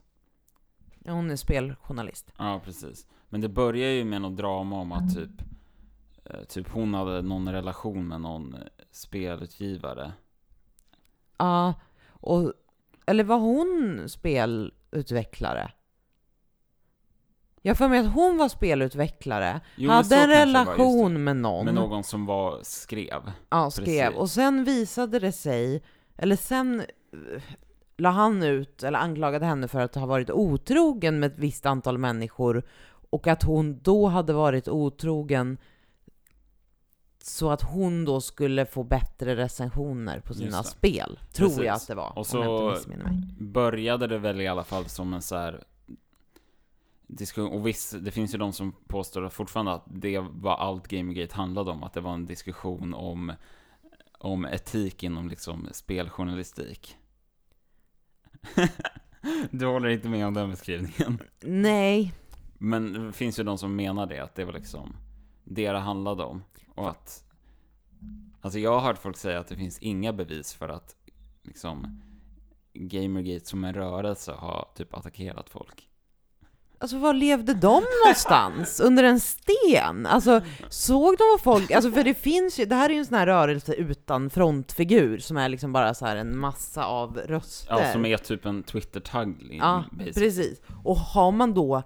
[1.04, 2.32] Ja, hon är speljournalist.
[2.38, 3.06] Ja, precis.
[3.28, 5.46] Men det börjar ju med något drama om att typ, eh,
[6.48, 8.60] typ hon hade någon relation med någon eh,
[8.90, 10.12] spelutgivare.
[11.38, 11.74] Ja,
[12.08, 12.52] och,
[13.06, 15.72] eller var hon spelutvecklare?
[17.62, 21.64] Jag för mig att hon var spelutvecklare, Jo, hade en kanske det relation med någon,
[21.64, 23.32] Med någon som var, skrev.
[23.50, 24.18] ja, skrev, precis.
[24.18, 25.82] och sen visade det sig,
[26.16, 27.42] eller sen eh,
[27.96, 31.98] la han ut, eller anklagade henne för att ha varit otrogen med ett visst antal
[31.98, 32.62] människor,
[33.10, 35.58] och att hon då hade varit otrogen
[37.28, 41.18] så att hon då skulle få bättre recensioner på sina spel.
[41.32, 41.64] Tror Precis.
[41.64, 42.76] jag att det var, Och så-
[43.38, 45.64] började det väl i alla fall som en så här
[47.06, 51.34] diskussion, och visst, det finns ju de som påstår fortfarande att det var allt Gamergate
[51.34, 53.32] handlade om, att det var en diskussion om,
[54.18, 56.96] om etik inom liksom speljournalistik.
[59.50, 61.18] du håller inte med om den beskrivningen?
[61.40, 62.12] Nej,
[62.58, 64.96] Men det finns ju de som menar det, att det var liksom
[65.44, 66.42] det det handlade om.
[66.78, 67.24] Och att,
[68.40, 70.96] alltså jag har hört folk säga att det finns inga bevis för att
[71.42, 72.02] liksom
[72.74, 75.88] Gamergate som en rörelse har typ attackerat folk.
[76.80, 78.80] Alltså var levde de någonstans?
[78.84, 80.06] Under en sten?
[80.06, 83.06] Alltså såg de vad folk, alltså för det finns ju, det här är ju en
[83.06, 87.76] sån här rörelse utan frontfigur som är liksom bara så här en massa av röster.
[87.78, 89.58] Ja, som är typ en Twitter-tagg.
[89.60, 90.12] Ja, basically.
[90.26, 90.60] precis.
[90.84, 91.82] Och har man då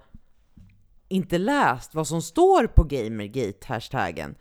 [1.08, 4.34] inte läst vad som står på Gamergate-hashtaggen,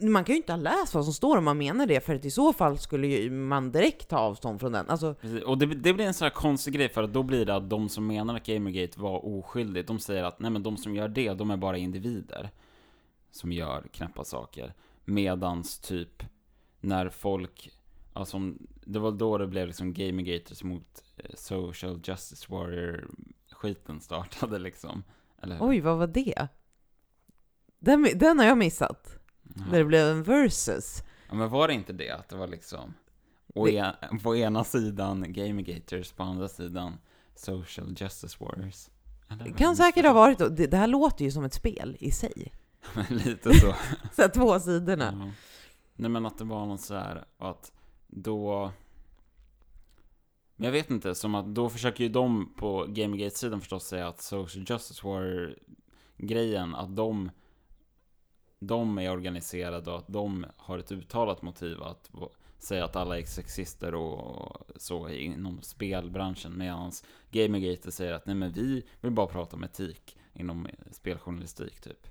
[0.00, 2.24] man kan ju inte ha läst vad som står om man menar det, för att
[2.24, 4.90] i så fall skulle ju man direkt ta avstånd från den.
[4.90, 5.42] Alltså, Precis.
[5.42, 7.70] Och det, det blir en sån här konstig grej, för att då blir det att
[7.70, 11.08] de som menar att Gamergate var oskyldigt, de säger att nej men de som gör
[11.08, 12.50] det, de är bara individer.
[13.30, 14.74] Som gör knäppa saker.
[15.04, 16.22] Medans typ,
[16.80, 17.70] när folk,
[18.12, 18.38] alltså
[18.84, 25.04] det var då det blev liksom Gamergaters mot eh, Social Justice Warrior-skiten startade liksom.
[25.60, 26.48] Oj, vad var det?
[27.78, 29.18] Den, den har jag missat.
[29.54, 29.62] Ja.
[29.70, 31.02] Där det blev en versus.
[31.28, 32.10] Ja, men var det inte det?
[32.10, 32.94] Att det var liksom
[33.54, 36.98] Det- en, på ena sidan Gamergaters, på andra sidan
[37.36, 38.88] Social Justice Warriors.
[39.30, 39.52] Eller?
[39.52, 40.48] Kan säkert ha varit då.
[40.48, 42.52] Det, det här låter ju som ett spel i sig.
[43.08, 43.74] Lite så.
[44.12, 45.04] Så här, två sidorna.
[45.20, 45.30] Ja.
[45.96, 47.72] Nej men att det var något så här att
[48.06, 48.72] då...
[50.56, 54.20] Men jag vet inte, som att då försöker ju de på Gamergate-sidan förstås säga att
[54.22, 57.30] Social Justice War-grejen, att de,
[58.58, 62.10] de är organiserade och att de har ett uttalat motiv att
[62.58, 66.58] säga att alla är sexister och så inom spelbranschen.
[66.58, 66.92] Medan
[67.30, 72.06] Gamergate säger att nej men vi vill bara prata om etik inom speljournalistik typ.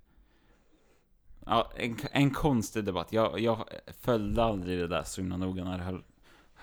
[1.46, 3.14] Ja, en, en konstig debatt.
[3.14, 3.70] Jag, jag
[4.02, 6.04] följde aldrig det där så himla noga när det höll,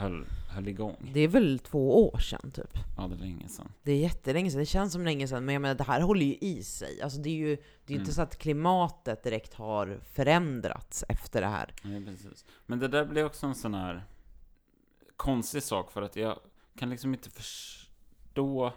[0.01, 1.11] höll, höll igång.
[1.15, 2.79] Det är väl två år sedan typ.
[2.97, 3.73] Ja, det är länge sedan.
[3.83, 6.27] Det är jättelänge sedan, det känns som länge sedan, men jag menar det här håller
[6.27, 7.03] ju i sig.
[7.03, 8.01] Alltså det är ju det är Mm.
[8.01, 11.75] inte så att klimatet direkt har förändrats efter det här.
[11.83, 12.45] Ja, precis.
[12.67, 14.05] Men det där blev också en sån här
[15.17, 16.39] konstig sak för att jag
[16.79, 18.73] kan liksom inte förstå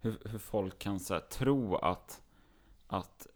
[0.00, 2.22] hur, hur folk kan så här, tro att,
[2.86, 3.26] att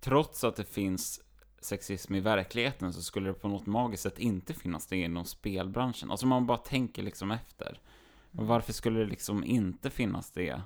[0.00, 1.20] trots att det finns
[1.60, 6.10] sexism i verkligheten så skulle det på något magiskt sätt inte finnas det inom spelbranschen.
[6.10, 7.80] Alltså man bara tänker liksom efter.
[8.32, 10.62] Och varför skulle det liksom inte finnas det?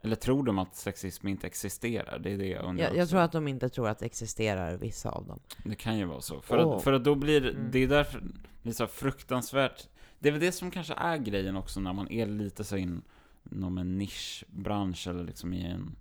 [0.00, 2.18] Eller tror de att sexism inte existerar?
[2.18, 4.76] Det är det jag undrar Jag, jag tror att de inte tror att det existerar,
[4.76, 5.40] vissa av dem.
[5.64, 6.40] Det kan ju vara så.
[6.40, 6.76] För, Åh.
[6.76, 7.70] att, för att då blir Mm.
[7.70, 8.22] det är därför
[8.62, 9.88] det är så fruktansvärt.
[10.18, 13.02] Det är väl det som kanske är grejen också när man är lite så in,
[13.52, 15.96] inom en nischbransch eller liksom i en,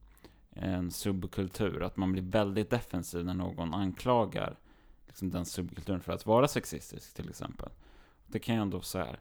[0.61, 1.83] en subkultur.
[1.83, 4.59] Att man blir väldigt defensiv när någon anklagar
[5.07, 7.69] liksom den subkulturen för att vara sexistisk till exempel.
[8.27, 9.19] Det kan jag ändå så här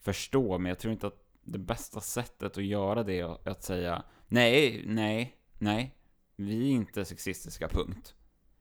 [0.00, 4.02] förstå, men jag tror inte att det bästa sättet att göra det är att säga
[4.28, 5.96] nej, nej, nej,
[6.36, 8.14] vi är inte sexistiska, punkt.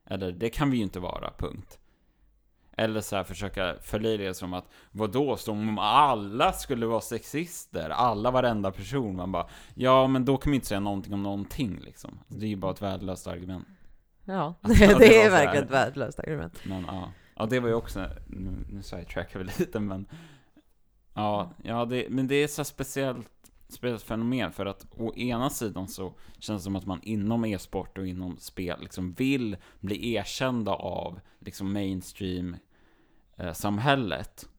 [0.05, 1.79] Eller det kan vi ju inte vara, punkt.
[2.77, 7.89] Eller så här försöka förlöjliga som att vadå, som om alla skulle vara sexister?
[7.89, 9.15] Alla, varenda person.
[9.15, 12.19] Man bara, ja men då kan vi inte säga någonting om någonting liksom.
[12.27, 13.67] Det är ju bara ett värdelöst argument.
[14.25, 16.59] Ja, Ja, det, det är verkligen ett värdelöst argument.
[16.65, 20.07] Men ja, ja det var ju också, nu, nu sidetrackar vi lite men
[21.15, 23.29] Ja, ja det, men det är så speciellt,
[23.67, 27.97] speciellt fenomen för att å ena sidan så känns det som att man inom e-sport
[27.97, 32.57] och inom spel liksom vill bli erkända av liksom mainstream
[33.53, 34.49] samhället.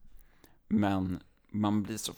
[0.68, 2.12] Men man blir så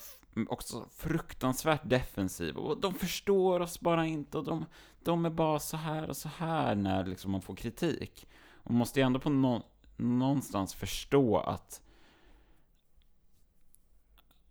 [0.48, 4.64] också fruktansvärt defensiv och de förstår oss bara inte och de,
[5.02, 8.26] de är bara så här och så här när liksom man får kritik.
[8.64, 9.66] Man måste ju ändå på nå-
[9.96, 11.80] någonstans förstå att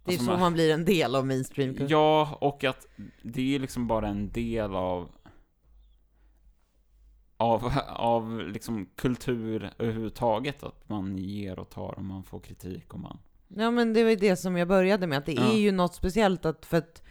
[0.03, 1.87] Det är Alltså, så man- man blir en del av mainstream kultur.
[1.91, 2.87] Ja, och att
[3.21, 5.09] det är liksom bara en del av
[7.37, 12.99] av, av liksom kultur överhuvudtaget, att man ger och tar och man får kritik och
[12.99, 13.19] man...
[13.47, 15.51] Ja men det var ju det som jag började med, att det Ja.
[15.53, 17.03] är ju något speciellt att, för att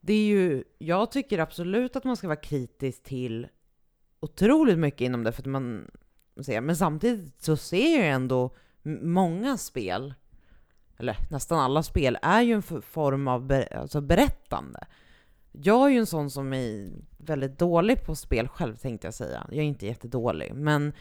[0.00, 3.48] det är ju, jag tycker absolut att man ska vara kritisk till
[4.20, 5.90] otroligt mycket inom det, för att man
[6.44, 8.54] ser, men samtidigt så ser jag ändå
[9.02, 10.14] många spel,
[10.96, 14.86] eller nästan alla spel, är ju en form av ber, alltså berättande.
[15.62, 19.46] Jag är ju en sån som är väldigt dålig på spel själv tänkte jag säga.
[19.50, 20.92] Jag är inte jättedålig, men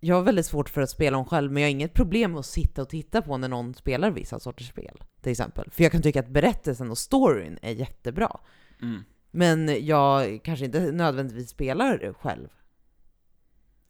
[0.00, 2.38] jag har väldigt svårt för att spela om själv, men jag har inget problem med
[2.40, 5.70] att sitta och titta på när någon spelar vissa sorters spel, till exempel.
[5.70, 8.40] För jag kan tycka att berättelsen och storyn är jättebra.
[8.82, 9.02] Mm.
[9.30, 12.48] Men jag kanske inte nödvändigtvis spelar själv.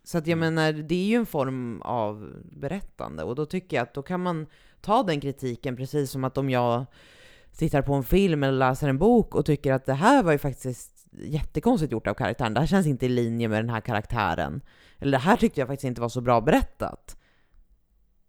[0.05, 0.55] Så att jag Mm.
[0.55, 4.23] menar, det är ju en form av berättande och då tycker jag att då kan
[4.23, 4.47] man
[4.81, 6.87] ta den kritiken precis som att om jag
[7.57, 10.38] tittar på en film eller läser en bok och tycker att det här var ju
[10.38, 14.61] faktiskt jättekonstigt gjort av karaktären, det här känns inte i linje med den här karaktären,
[14.99, 17.16] eller det här tyckte jag faktiskt inte var så bra berättat.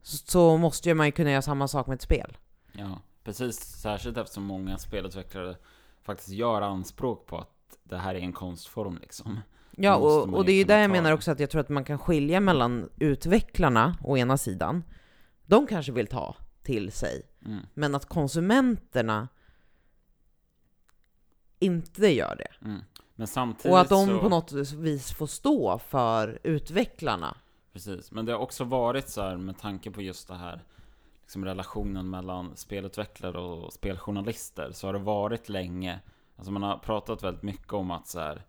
[0.02, 2.38] Så, så måste ju man ju kunna göra samma sak med ett spel.
[2.72, 3.60] Ja, precis.
[3.60, 5.56] Särskilt eftersom många spelutvecklare
[6.04, 9.40] faktiskt gör anspråk på att det här är en konstform liksom.
[9.72, 11.16] Ja, och, och det är ju där jag menar det.
[11.16, 14.84] också att jag tror att man kan skilja mellan utvecklarna å ena sidan,
[15.46, 17.66] de kanske vill ta till sig, Mm.
[17.74, 19.28] men att konsumenterna
[21.60, 22.66] inte gör det.
[22.66, 22.82] Mm.
[23.16, 24.20] Men samtidigt Och att de så...
[24.20, 27.38] på något vis får stå för utvecklarna.
[27.74, 30.64] Precis, men det har också varit så här med tanke på just det här
[31.22, 36.00] liksom relationen mellan spelutvecklare och speljournalister så har det varit länge,
[36.36, 38.46] alltså man har pratat väldigt mycket om att så här,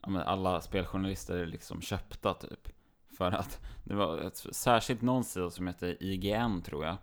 [0.00, 2.68] alla speljournalister är liksom köpta typ.
[3.16, 6.96] För att det var ett, särskilt någon sida som heter IGN tror jag.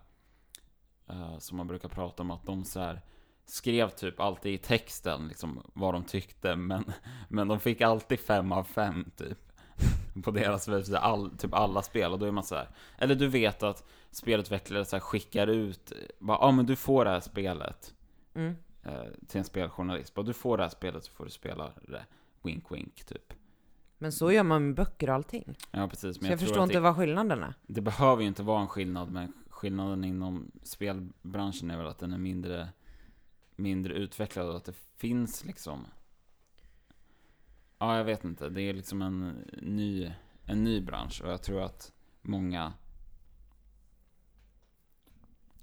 [1.12, 3.00] Eh, som man brukar prata om att de så här
[3.44, 6.84] skrev typ alltid i texten liksom vad de tyckte men,
[7.28, 9.38] men de fick alltid fem av fem typ
[10.24, 12.68] på deras webbsida, all, typ alla spel och då är man så här.
[12.98, 17.04] Eller du vet att spelutvecklare så här skickar ut, bara, ja ah, men du får
[17.04, 17.94] det här spelet.
[18.34, 18.56] Mm.
[18.82, 20.14] eh, till en speljournalist.
[20.14, 22.04] Bara du får det här spelet så får du spela det.
[22.42, 23.32] Wink wink typ.
[23.98, 25.58] Men så gör man med böcker och allting.
[25.70, 26.16] Ja precis.
[26.16, 27.54] Så Men jag, jag, tror förstår inte det, vad skillnaden är.
[27.66, 29.12] det behöver ju inte vara en skillnad.
[29.12, 32.68] Men skillnaden inom spelbranschen är väl att den är mindre,
[33.56, 35.86] mindre utvecklad och att det finns liksom
[37.78, 38.48] Ja, jag vet inte.
[38.48, 40.10] Det är liksom en ny,
[40.46, 42.72] en ny bransch och jag tror att många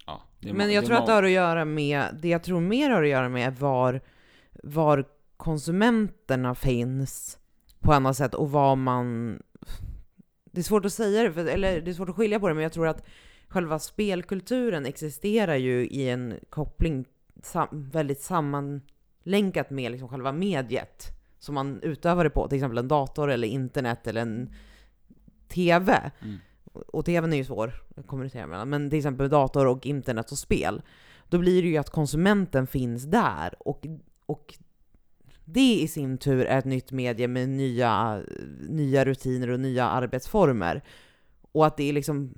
[0.05, 2.89] Ja, Men må- jag tror att det har att göra med, det jag tror mer
[2.89, 4.01] har att göra med var,
[4.63, 5.05] var
[5.37, 7.37] konsumenterna finns
[7.79, 9.39] på annat sätt och vad man...
[10.51, 12.53] Det är svårt att säga det, för, eller det är svårt att skilja på det,
[12.53, 13.05] men jag tror att
[13.49, 17.05] själva spelkulturen existerar ju i en koppling
[17.43, 22.87] sam, väldigt sammanlänkat med liksom själva mediet som man utövar det på, till exempel en
[22.87, 24.53] dator eller internet eller en
[25.47, 26.11] TV.
[26.21, 26.37] Mm.
[26.73, 30.37] Och TVn är ju svår att kommunicera mellan, men till exempel dator och internet och
[30.37, 30.81] spel.
[31.29, 33.85] Då blir det ju att konsumenten finns där och,
[34.25, 34.57] och
[35.45, 38.21] det i sin tur är ett nytt medie med nya,
[38.69, 40.81] nya rutiner och nya arbetsformer.
[41.51, 42.33] Och att det är liksom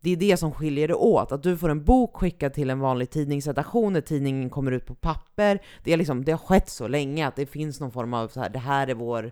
[0.00, 1.32] det är det som skiljer det åt.
[1.32, 4.94] Att du får en bok skickad till en vanlig tidningsredaktion när tidningen kommer ut på
[4.94, 5.58] papper.
[5.84, 8.40] Det, är liksom, det har skett så länge att det finns någon form av så
[8.40, 9.30] här, det här är vår...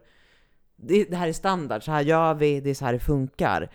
[0.76, 3.70] Det, det här är standard, så här gör vi, det är så här det funkar.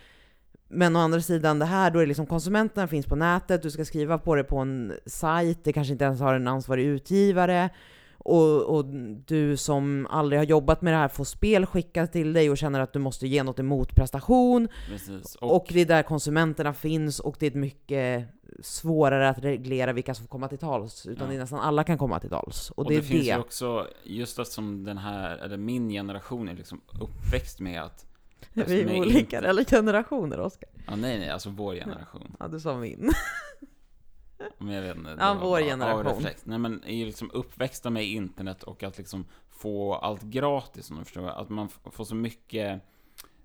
[0.67, 3.71] Men å andra sidan, det här, då är det liksom konsumenterna finns på nätet, du
[3.71, 7.69] ska skriva på det på en sajt, det kanske inte ens har en ansvarig utgivare.
[8.23, 8.85] Och, och
[9.25, 12.79] du som aldrig har jobbat med det här får spel skickat till dig och känner
[12.79, 14.67] att du måste ge något i motprestation.
[14.87, 15.35] Precis.
[15.35, 18.27] Och, det är där konsumenterna finns och det är mycket
[18.61, 21.05] svårare att reglera vilka som får komma till tals.
[21.05, 21.29] Utan Ja.
[21.29, 22.69] det är nästan alla kan komma till tals.
[22.71, 23.31] Och, Och det, det, finns det.
[23.33, 28.05] ju också, just eftersom den här, eller min generation är liksom uppväxt med att
[28.55, 30.69] alltså, Vi är olika inte- eller generationer, Oskar.
[30.87, 32.35] Ja, nej, nej, alltså vår generation.
[32.39, 33.11] Ja, du sa min.
[34.57, 35.15] Men jag vet inte.
[35.19, 36.07] Ja, vår bara generation.
[36.07, 36.45] av reflex.
[36.45, 40.97] Nej, men är ju liksom uppväxta med internet och att liksom få allt gratis, om
[40.97, 41.27] du förstår.
[41.27, 42.81] Att man får så mycket,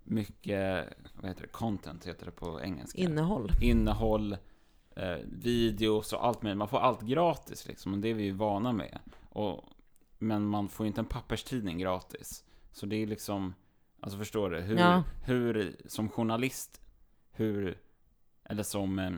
[0.05, 2.99] mycket, vad heter det, content heter det på engelska.
[2.99, 3.51] Innehåll.
[3.63, 4.37] Innehåll,
[4.97, 6.59] eh, videos och allt möjligt.
[6.59, 8.99] Man får allt gratis liksom, och det är vi ju vana med.
[9.29, 9.65] Och,
[10.19, 12.45] men man får ju inte en papperstidning gratis.
[12.73, 13.55] Så det är liksom,
[14.01, 14.61] alltså förstår du?
[14.61, 15.03] Hur, Ja.
[15.25, 16.81] hur som journalist,
[17.33, 17.79] hur,
[18.45, 19.11] eller som, eh,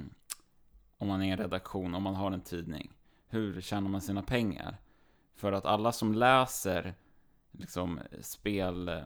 [0.98, 2.90] om man är en redaktion, om man har en tidning,
[3.28, 4.76] hur tjänar man sina pengar?
[5.36, 6.94] För att alla som läser
[7.52, 9.04] liksom spel, eh,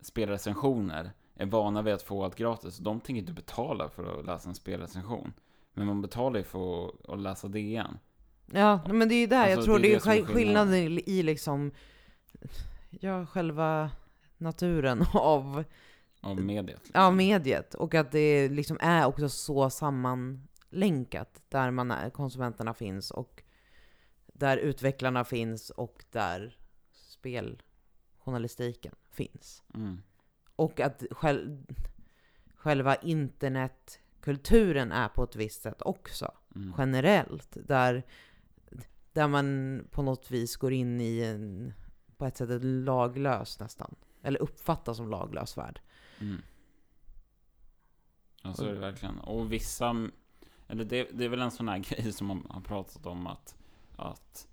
[0.00, 2.78] spelrecensioner är vana vid att få allt gratis.
[2.78, 5.32] De tänker inte betala för att läsa en spelrecension.
[5.74, 7.98] Men man betalar ju för att, läsa DN.
[8.52, 10.74] Ja, men det är ju där jag Alltså, tror det är det är, skillnaden.
[11.06, 11.70] i liksom,
[12.90, 13.90] ja, själva
[14.38, 15.64] naturen av
[16.20, 16.80] Av mediet.
[16.84, 17.00] liksom.
[17.02, 17.74] ja, mediet.
[17.74, 19.70] Och att det liksom är också så
[20.70, 23.42] sammanlänkat där man är, konsumenterna finns och
[24.26, 26.58] där utvecklarna finns och där
[26.92, 29.62] speljournalistiken finns.
[29.74, 30.02] Mm.
[30.56, 31.66] Och att själv,
[32.56, 36.32] själva internetkulturen är på ett visst sätt också.
[36.54, 36.74] Mm.
[36.78, 37.56] Generellt.
[37.66, 38.02] Där,
[39.12, 41.72] där man på något vis går in i en,
[42.16, 43.94] på ett sätt, ett laglös nästan.
[44.22, 45.80] Eller uppfattas som laglös värld.
[46.20, 46.42] Mm.
[48.42, 49.18] Ja, så är det verkligen.
[49.18, 50.10] Och vissa,
[50.70, 53.56] eller det, det är väl en sån här grej som man har pratat om att,
[53.96, 54.48] att,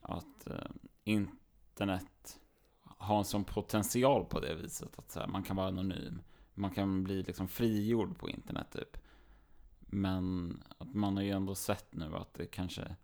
[0.00, 0.70] att eh,
[1.04, 2.40] internet
[2.84, 4.98] har en sån potential på det viset.
[4.98, 6.22] Att så här, man kan vara anonym.
[6.54, 8.96] Man kan bli liksom frigjord på internet typ.
[9.78, 12.96] Men att man har ju ändå sett nu att det kanske...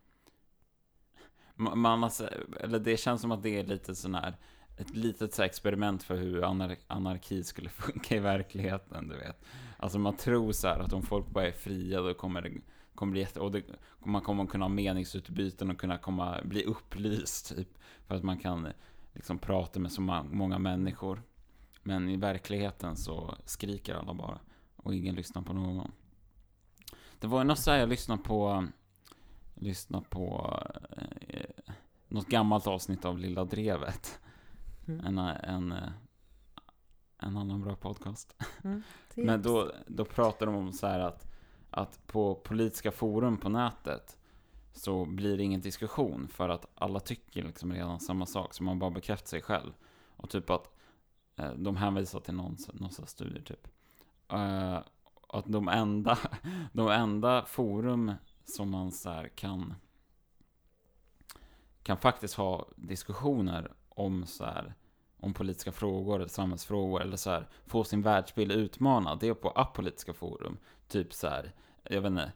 [1.57, 2.12] Man har,
[2.61, 4.37] eller det känns som att det är lite sån här
[4.77, 9.44] ett litet så experiment för hur anar anarki skulle funka i verkligheten, du vet.
[9.77, 12.51] Alltså man tror så här att om folk bara är fria då kommer det
[12.95, 13.63] kommer bli jätte, och det,
[13.99, 17.69] man kommer kunna ha meningsutbyten och kunna komma, bli upplyst typ.
[18.07, 18.69] För att man kan
[19.13, 21.23] liksom prata med så många människor.
[21.83, 24.39] Men i verkligheten så skriker alla bara
[24.77, 25.93] och ingen lyssnar på någon.
[27.19, 28.67] Det var ju något så här jag lyssnade på,
[29.55, 30.59] lyssnade på
[31.29, 31.75] eh,
[32.09, 34.21] något gammalt avsnitt av Lilla Drevet.
[34.87, 35.07] Mm.
[35.07, 35.88] En, en, eh,
[37.25, 38.42] en annan bra podcast.
[38.64, 38.83] Mm.
[39.14, 41.27] Men då, då pratar de om så här att,
[41.70, 44.18] att på politiska forum på nätet
[44.72, 48.79] så blir det ingen diskussion för att alla tycker liksom redan samma sak, så man
[48.79, 49.72] bara bekräftar sig själv.
[50.16, 50.70] Och typ att
[51.37, 53.68] eh, de hänvisar till någon, någon sån här studie typ.
[54.29, 54.79] Eh,
[55.29, 56.18] att de enda,
[56.72, 58.12] de enda forum
[58.44, 59.75] som man så här kan
[61.83, 64.75] kan faktiskt ha diskussioner om så här
[65.25, 69.18] om politiska frågor eller samhällsfrågor eller så här få sin världsbild utmanad.
[69.20, 70.56] Det är på apolitiska forum.
[70.88, 71.52] Typ så här,
[71.83, 72.33] jag vet inte,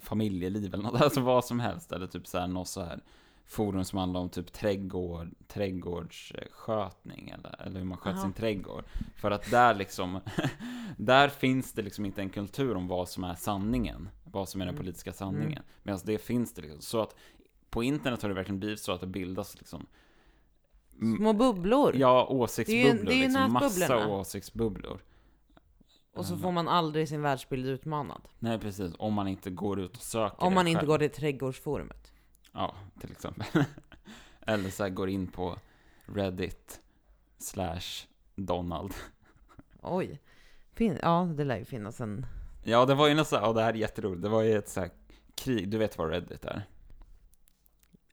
[0.00, 1.92] familjeliv eller något, alltså vad som helst.
[1.92, 3.00] Eller typ så här, något så här
[3.46, 8.22] forum som handlar om typ trädgård, trädgårdsskötning eller, eller hur man sköter Aha.
[8.22, 8.84] sin trädgård.
[9.16, 10.20] För att där liksom,
[10.96, 14.64] där finns det liksom inte en kultur om vad som är sanningen, vad som är
[14.64, 14.82] den Mm.
[14.82, 15.62] politiska sanningen.
[15.82, 16.80] Medan det finns det liksom.
[16.80, 17.16] Så att
[17.70, 19.86] på internet har det verkligen blivit så att det bildas liksom
[21.16, 21.96] Små bubblor.
[21.96, 23.04] Ja, åsiktsbubblor.
[23.04, 23.52] det är ju liksom.
[23.52, 25.00] Massa åsiktsbubblor.
[26.14, 28.22] Och så Eh, får man aldrig sin världsbild utmanad.
[28.38, 28.92] Nej, precis.
[28.98, 30.88] Om man inte går ut och söker Om det man inte själv.
[30.88, 32.12] går till trädgårdsforumet.
[32.52, 33.44] Ja, till exempel.
[34.40, 35.56] Eller så går in på
[36.06, 36.80] Reddit
[37.38, 38.94] slash Donald.
[39.82, 40.20] Oj.
[40.74, 42.26] Fin- ja, det lär ju finnas en...
[42.64, 44.22] Ja, det var ju något så här, ja det här är jätteroligt.
[44.22, 44.90] Det var ju ett så här
[45.34, 46.62] krig, du vet vad Reddit är?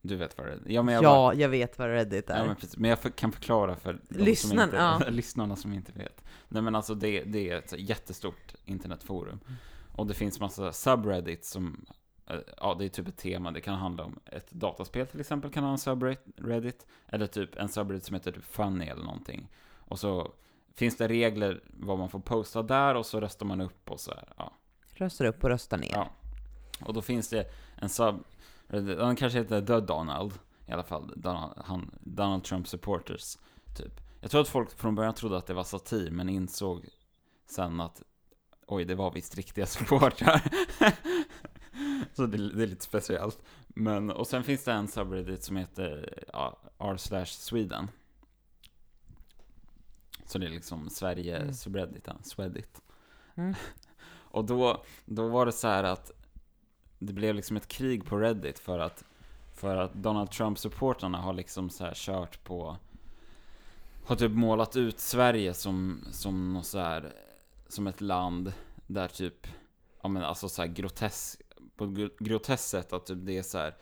[0.07, 0.71] Du vet vad Reddit är?
[0.71, 2.37] Ja, men jag bara, ja, jag vet vad Reddit är.
[2.37, 2.77] Ja, men, precis.
[2.77, 5.01] men jag för- kan förklara för Lyssnarna, som inte, ja.
[5.09, 6.23] lyssnarna som inte vet.
[6.47, 9.39] Nej men alltså det, det är ett jättestort internetforum.
[9.95, 11.85] Och det finns massa subreddits som,
[12.29, 15.51] eh, ja det är typ ett tema, det kan handla om ett dataspel till exempel,
[15.51, 16.85] kan ha en subreddit.
[17.07, 19.49] Eller typ en subreddit som heter typ funny eller någonting.
[19.75, 20.33] Och så
[20.73, 24.11] finns det regler vad man får posta där och så röstar man upp och så
[24.11, 24.53] här, ja.
[24.93, 25.91] Röstar upp och röstar ner.
[25.93, 26.09] Ja.
[26.85, 27.45] Och då finns det
[27.75, 28.15] en sub,
[28.67, 30.33] den kanske heter The Donald,
[30.65, 33.37] i alla fall, Donald, han, Donald Trump supporters,
[33.77, 34.01] typ.
[34.21, 36.85] Jag tror att folk från början trodde att det var satir, men insåg
[37.49, 38.01] sen att
[38.67, 40.41] oj, det var visst riktiga supportrar.
[42.13, 43.39] Så det, det är lite speciellt.
[43.67, 47.87] Men, och sen finns det en subreddit som heter ja, r Sweden.
[50.25, 51.53] Så det är liksom Sverige Mm.
[51.53, 52.81] subredditen, Swedit.
[53.35, 53.55] Mm.
[54.09, 56.11] Och då, då var det så här att
[56.99, 59.03] det blev liksom ett krig på Reddit för att,
[59.53, 62.77] för att Donald Trump-supportrarna har liksom så här kört på,
[64.05, 67.13] har typ målat ut Sverige som, som något så här,
[67.67, 68.53] som ett land
[68.87, 69.47] där typ,
[70.01, 71.41] ja men alltså så här grotesk,
[71.75, 73.75] på ett groteskt sätt att typ det är så här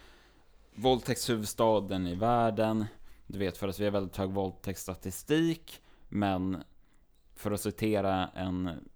[0.76, 2.86] våldtäktshuvudstaden i världen,
[3.28, 6.64] du vet för att vi har väldigt hög våldtäktsstatistik, men
[7.36, 8.90] för att citera en,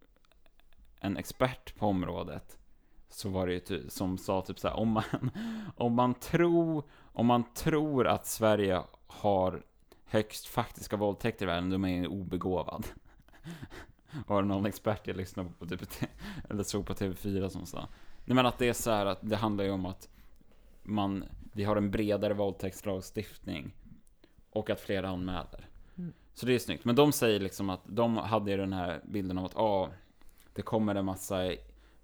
[0.99, 2.59] en expert på området
[3.10, 5.03] så var det ju ty- som sa typ så här, om man,
[5.78, 6.84] om man tror,
[7.14, 9.64] om man tror att Sverige har
[10.05, 12.88] högst faktiska våldtäkter i världen, då är man ju obegåvad.
[14.28, 15.82] Var det någon expert jag lyssnade på, typ,
[16.49, 17.88] eller såg på TV4 som sa.
[18.26, 20.10] Nej men att det är så här att det handlar ju om att
[20.84, 23.76] man, vi har en bredare våldtäktslagstiftning
[24.49, 25.70] och att fler anmäler.
[25.97, 26.14] Mm.
[26.34, 26.86] Så det är snyggt.
[26.86, 29.89] Men de säger liksom att de hade ju den här bilden av att ah,
[30.53, 31.53] det kommer en massa,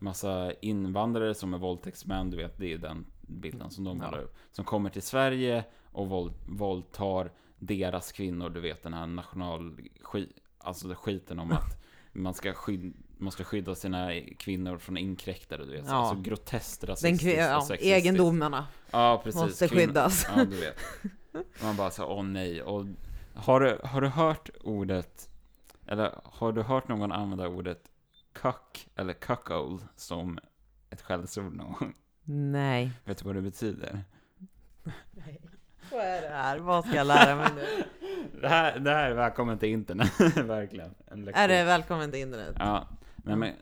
[0.05, 4.05] massa invandrare som är våldtäktsmän, du vet, det är den bilden som de Ja.
[4.05, 4.35] målar upp.
[4.51, 9.79] Som kommer till Sverige och våld, våldtar deras kvinnor, du vet den här national,
[10.57, 15.71] alltså skiten om att man ska, skyd, man ska skydda sina kvinnor från inkräktare, du
[15.71, 15.85] vet.
[15.87, 15.93] Ja.
[15.93, 17.95] Alltså groteskt Den rasistiskt kvi- ja, och sexistiskt.
[18.05, 19.41] egendomarna Ja, precis.
[19.41, 20.27] måste Kvinnor- skyddas.
[20.35, 20.77] Ja, du vet.
[21.63, 22.61] Man bara så åh nej.
[22.61, 22.85] Och
[23.35, 25.29] har du, har du hört ordet,
[25.87, 27.81] eller har du hört någon använda ordet
[28.35, 30.39] cuck eller cuckold som
[30.89, 31.95] ett skällsord någon gång?
[32.23, 32.91] Nej.
[33.05, 34.03] Vet du vad det betyder?
[35.91, 36.59] Vad är det här?
[36.59, 37.83] Vad ska jag lära mig nu?
[38.41, 40.95] Det här, det här är välkommen till internet, verkligen.
[41.33, 42.55] Är det välkommen till internet?
[42.59, 43.53] Ja, nej men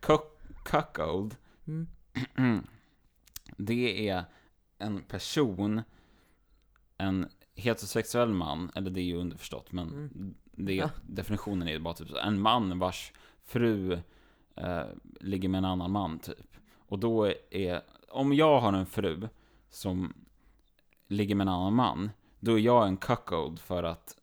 [0.00, 0.22] cuck,
[0.64, 1.86] cuckold, Mm.
[3.56, 4.24] det är
[4.78, 5.82] en person,
[6.98, 10.34] en heterosexuell man, eller det är ju underförstått, men Mm.
[10.52, 10.90] det, Ja.
[11.06, 13.12] definitionen är bara typ så, en man vars
[13.44, 13.98] fru
[14.56, 14.82] eh,
[15.20, 16.56] ligger med en annan man typ.
[16.76, 19.28] Och då är, om jag har en fru
[19.70, 20.14] som
[21.08, 24.16] ligger med en annan man, då är jag en cuckold för att,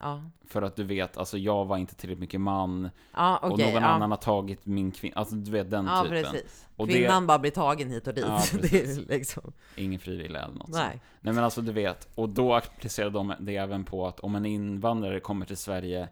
[0.00, 3.72] Ja, för att du vet, alltså jag var inte tillräckligt mycket man, ja och okej.
[3.72, 3.88] någon ja.
[3.88, 6.10] annan har tagit min kvinna, alltså du vet den typen.
[6.10, 6.66] precis.
[6.76, 8.24] Och det- Kvinnan bara blir tagen hit och dit.
[8.28, 9.52] Ja, det är liksom...
[9.76, 10.68] Ingen frivillig eller något.
[10.68, 11.00] Nej.
[11.20, 14.46] Nej men alltså du vet, och då applicerar de det även på att om en
[14.46, 16.08] invandrare kommer till Sverige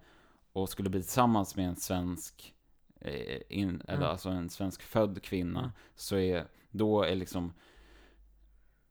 [0.53, 2.55] och skulle bli tillsammans med en svensk,
[3.00, 4.09] eh, in, eller Mm.
[4.11, 5.70] alltså en svensk född kvinna, Mm.
[5.96, 7.53] så är, då är liksom,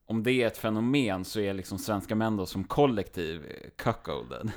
[0.06, 4.52] om det är ett fenomen så är liksom svenska män då som kollektiv eh, cuckolded.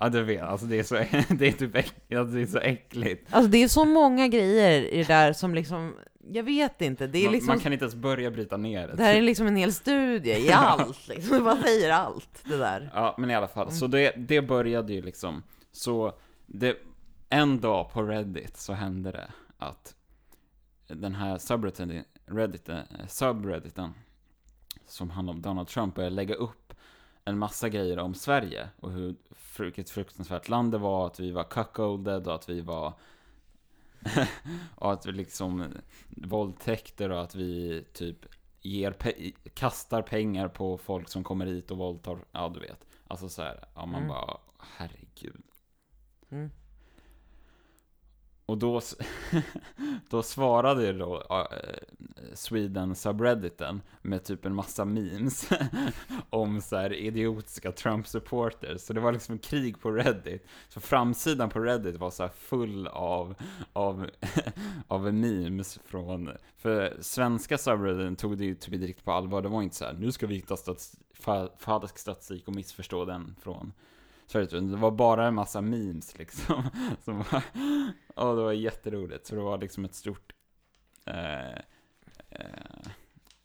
[0.00, 0.94] Ja du vet, alltså det är så,
[1.34, 3.26] det är typ äck, alltså det är så äckligt.
[3.30, 5.94] Alltså det är så många grejer i det där som liksom,
[6.30, 8.94] jag vet inte, det är man, liksom, man kan inte ens börja bryta ner det.
[8.94, 12.90] det här är liksom en hel studie i allt liksom, bara säger allt det där.
[12.94, 13.66] Ja, men i alla fall.
[13.66, 13.74] Mm.
[13.78, 15.42] Så det, det började ju liksom,
[15.72, 16.12] så
[16.46, 16.76] det,
[17.28, 19.94] en dag på Reddit så hände det att
[20.86, 23.94] den här subredditen, Redditen, subredditen
[24.86, 26.74] som handlar om Donald Trump började lägga upp
[27.24, 29.16] en massa grejer om Sverige och hur
[29.58, 32.92] vilket fruktansvärt land det var, att vi var cuckolded och att vi var
[34.74, 35.64] och att vi liksom
[36.08, 38.16] våldtäkter och att vi typ
[38.60, 42.86] ger pe- kastar pengar på folk som kommer hit och våldtar, ja du vet.
[43.08, 44.08] Alltså så här, ja man Mm.
[44.08, 45.42] bara, herregud.
[46.30, 46.50] Mm.
[48.48, 48.80] Och då,
[50.10, 55.48] då svarade ju då uh, eh, Sweden subredditen med typ en massa memes
[56.30, 58.78] om så här idiotiska Trump-supporters.
[58.78, 60.46] Så det var liksom krig på Reddit.
[60.68, 63.34] Så framsidan på Reddit var så här full av,
[63.72, 64.10] av,
[64.88, 69.42] av memes från, för svenska subredditen tog det ju typ inte riktigt på allvar.
[69.42, 73.04] Det var inte så här, nu ska vi hitta stats, fa, falsk statistik och missförstå
[73.04, 73.72] den från
[74.30, 74.46] Sverige.
[74.46, 76.62] utan Det var bara en massa memes liksom.
[77.04, 77.42] Som var,
[78.16, 79.26] ja, det var jätteroligt.
[79.26, 80.32] Så det var liksom ett stort
[81.04, 81.58] eh,
[82.30, 82.88] eh,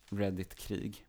[0.09, 1.05] Reddit-krig.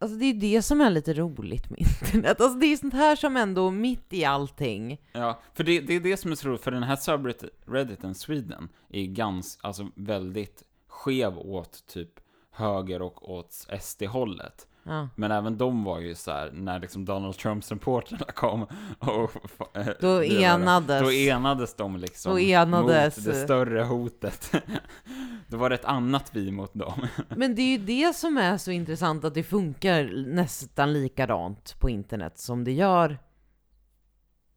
[0.00, 2.40] Alltså det är ju det som är lite roligt med internet.
[2.40, 5.00] Alltså det är sånt här som ändå mitt i allting.
[5.12, 8.68] Ja, för det, det är det som är så roligt, för den här subredditen Sweden
[8.88, 12.20] är ganska, alltså väldigt skev åt typ
[12.50, 14.67] höger och åt SD-hållet.
[14.88, 15.08] Ja.
[15.16, 18.66] Men även de var ju så här när liksom Donald Trumps reportrarna kom
[18.98, 19.76] och...
[19.76, 21.02] eh, Då enades.
[21.02, 24.52] Då enades de liksom Då enades- mot det större hotet.
[25.48, 27.06] då var det ett annat vi mot dem.
[27.36, 31.90] Men det är ju det som är så intressant, att det funkar nästan likadant på
[31.90, 33.18] internet som det gör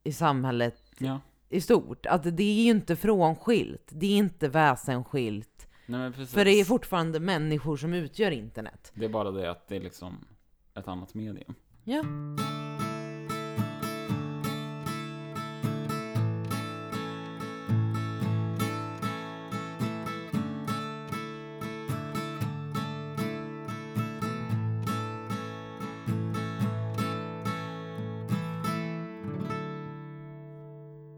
[0.03, 1.19] i samhället Ja.
[1.49, 2.05] i stort.
[2.05, 5.51] Att det är ju inte frånskilt, det är inte väsensskilt.
[5.92, 6.28] Nej.
[6.28, 8.92] För det är fortfarande människor som utgör internet.
[8.96, 10.26] Det är bara det att det är liksom
[10.74, 11.56] ett annat medium.
[11.84, 12.04] Ja.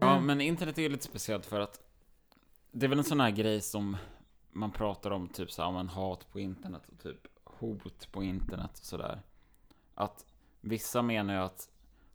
[0.00, 1.80] Ja, men internet är ju lite speciellt för att
[2.72, 3.96] det är väl en sån här grej som
[4.54, 8.78] man pratar om, typ så här, om hat på internet och typ hot på internet
[8.78, 9.22] och sådär.
[9.94, 10.26] Att
[10.60, 11.68] vissa menar ju att,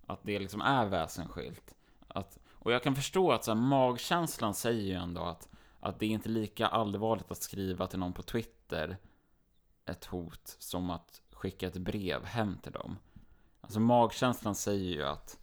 [0.05, 1.75] att det liksom är väsensskilt.
[2.07, 6.05] Att, och jag kan förstå att så här, magkänslan säger ju ändå att, att det
[6.05, 8.97] är inte lika allvarligt att skriva till någon på Twitter
[9.85, 12.97] ett hot som att skicka ett brev hem till dem.
[13.61, 15.39] Alltså magkänslan säger ju att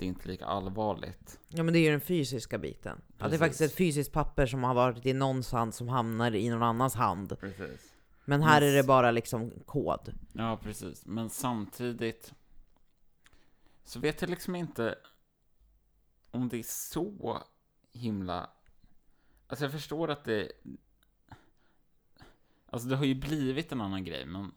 [0.00, 1.40] det är inte lika allvarligt.
[1.48, 2.92] Ja men det är ju den fysiska biten.
[2.96, 3.38] Att det är Precis.
[3.38, 6.94] faktiskt ett fysiskt papper som har varit i någons hand som hamnar i någon annans
[6.94, 7.38] hand.
[7.40, 7.94] Precis.
[8.24, 8.72] Men här Yes.
[8.72, 10.14] är det bara liksom kod.
[10.32, 11.06] Ja, precis.
[11.06, 12.32] Men samtidigt
[13.84, 14.98] så vet jag liksom inte
[16.30, 17.42] om det är så
[17.92, 18.50] himla...
[19.46, 20.52] Alltså jag förstår att det...
[22.70, 24.52] Alltså det har ju blivit en annan grej, men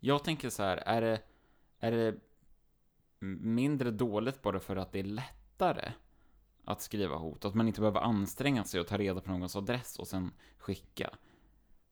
[0.00, 1.20] jag tänker så här, är det,
[1.80, 2.14] är det
[3.20, 5.92] mindre dåligt bara för att det är lättare
[6.64, 7.44] att skriva hot?
[7.44, 11.10] Att man inte behöver anstränga sig och ta reda på någons adress och sen skicka?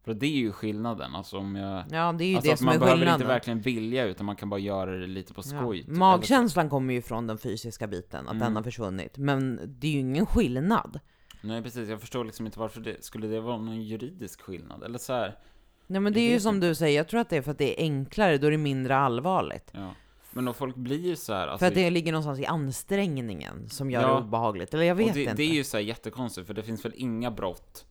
[0.05, 1.85] För det är ju skillnaden, alltså om jag...
[1.91, 3.20] Ja det är ju Alltså det som man är behöver skillnaden.
[3.20, 5.61] inte verkligen vilja, utan man kan bara göra det lite på Ja.
[5.61, 5.83] skoj.
[5.83, 5.97] typ.
[5.97, 8.39] Magkänslan kommer ju från den fysiska biten, att Mm.
[8.45, 9.18] den har försvunnit.
[9.18, 11.01] Men det är ju ingen skillnad.
[11.43, 11.89] Nej, precis.
[11.89, 13.05] Jag förstår liksom inte varför det...
[13.05, 14.83] Skulle det vara någon juridisk skillnad?
[14.83, 15.39] Eller så här...
[15.87, 17.59] Nej men det är ju som du säger, jag tror att det är för att
[17.59, 19.70] det är enklare, då är det mindre allvarligt.
[19.72, 19.95] Ja.
[20.39, 21.49] Men då folk blir ju så här...
[21.49, 24.09] Alltså, för att det ligger någonstans i ansträngningen som gör Ja.
[24.09, 24.74] det obehagligt.
[24.74, 25.34] Eller jag vet och det, inte.
[25.34, 27.86] det är ju så här jättekonstigt, för det finns väl inga brott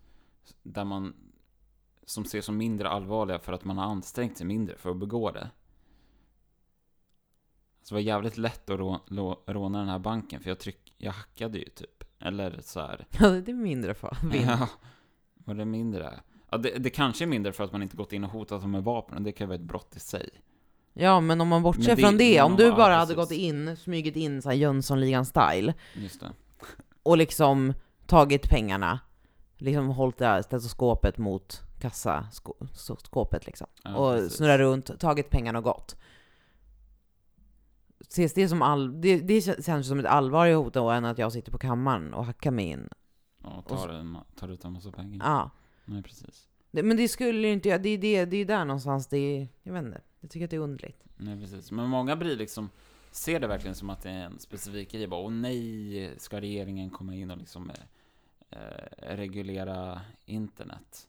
[0.64, 1.14] där man...
[2.06, 5.32] Som ses som mindre allvarliga för att man har ansträngt sig mindre för att begå
[5.32, 5.50] det.
[7.82, 10.94] Så det var jävligt lätt att rå, lå, råna den här banken, för jag tryck...
[10.98, 12.04] Jag hackade ju typ.
[12.20, 13.08] Eller så här...
[13.20, 14.18] Ja, det är mindre far.
[14.34, 14.70] Ja,
[15.34, 16.20] var det mindre?
[16.50, 18.72] Ja, det, det kanske är mindre för att man inte gått in och hotat dem
[18.72, 20.30] med vapen, det kan vara ett brott i sig.
[21.00, 23.30] Ja, men om man bortser det- från det, om du bara hade precis.
[23.30, 26.32] gått in, smugit in så här Jönssonligan-style, Just det.
[27.04, 27.74] och liksom
[28.06, 29.00] tagit pengarna,
[29.58, 34.38] liksom hållit det här stetoskopet mot kassaskåpet liksom, Ja, och precis.
[34.38, 35.96] snurrat runt, tagit pengarna och gått.
[38.10, 39.02] Ses det som all...
[39.02, 42.26] Det, det känns som ett allvarligare hot då än att jag sitter på kammaren och
[42.26, 42.90] hackar mig in.
[43.44, 45.26] Ja, Och tar, så- en, tar ut en massa pengar.
[45.26, 45.50] Ja.
[45.86, 46.48] Nej, precis.
[46.72, 49.48] Det, men det skulle ju inte jag, det är det, det är där någonstans det
[49.64, 51.04] jag vet inte, jag tycker att det är underligt.
[51.18, 51.72] Nej, precis.
[51.72, 52.70] Men många blir liksom,
[53.12, 55.08] ser det verkligen som att det är en specifik grej.
[55.08, 61.08] Bara, åh nej, ska regeringen komma in och liksom eh, eh reglera internet?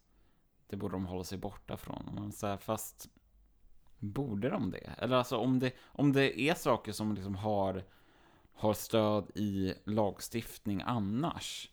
[0.66, 2.09] Det borde de hålla sig borta från.
[2.09, 3.09] Och man fast
[3.99, 4.91] borde de det?
[4.99, 7.85] Eller alltså om det, om det är saker som liksom har,
[8.53, 11.71] har stöd i lagstiftning annars.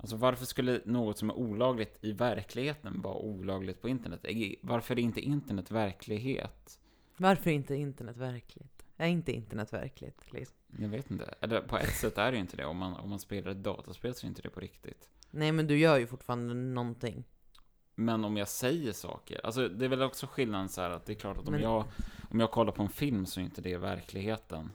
[0.00, 4.26] Alltså varför skulle något som är olagligt i verkligheten vara olagligt på internet?
[4.60, 6.78] Varför är inte internet verklighet?
[7.22, 8.82] Varför är inte internet verkligt?
[8.96, 10.32] Är inte internet verkligt?
[10.32, 10.56] Liksom?
[10.78, 11.34] Jag vet inte.
[11.40, 12.64] Eller på ett sätt är det ju inte det.
[12.64, 15.08] Om man, om man spelar ett dataspel så är inte det på riktigt.
[15.30, 17.24] Nej men du gör ju fortfarande någonting.
[17.94, 21.12] Men om jag säger saker, alltså det är väl också skillnaden så här att det
[21.12, 21.84] är klart att om Men- jag,
[22.30, 24.70] om jag kollar på en film så är inte det verkligheten.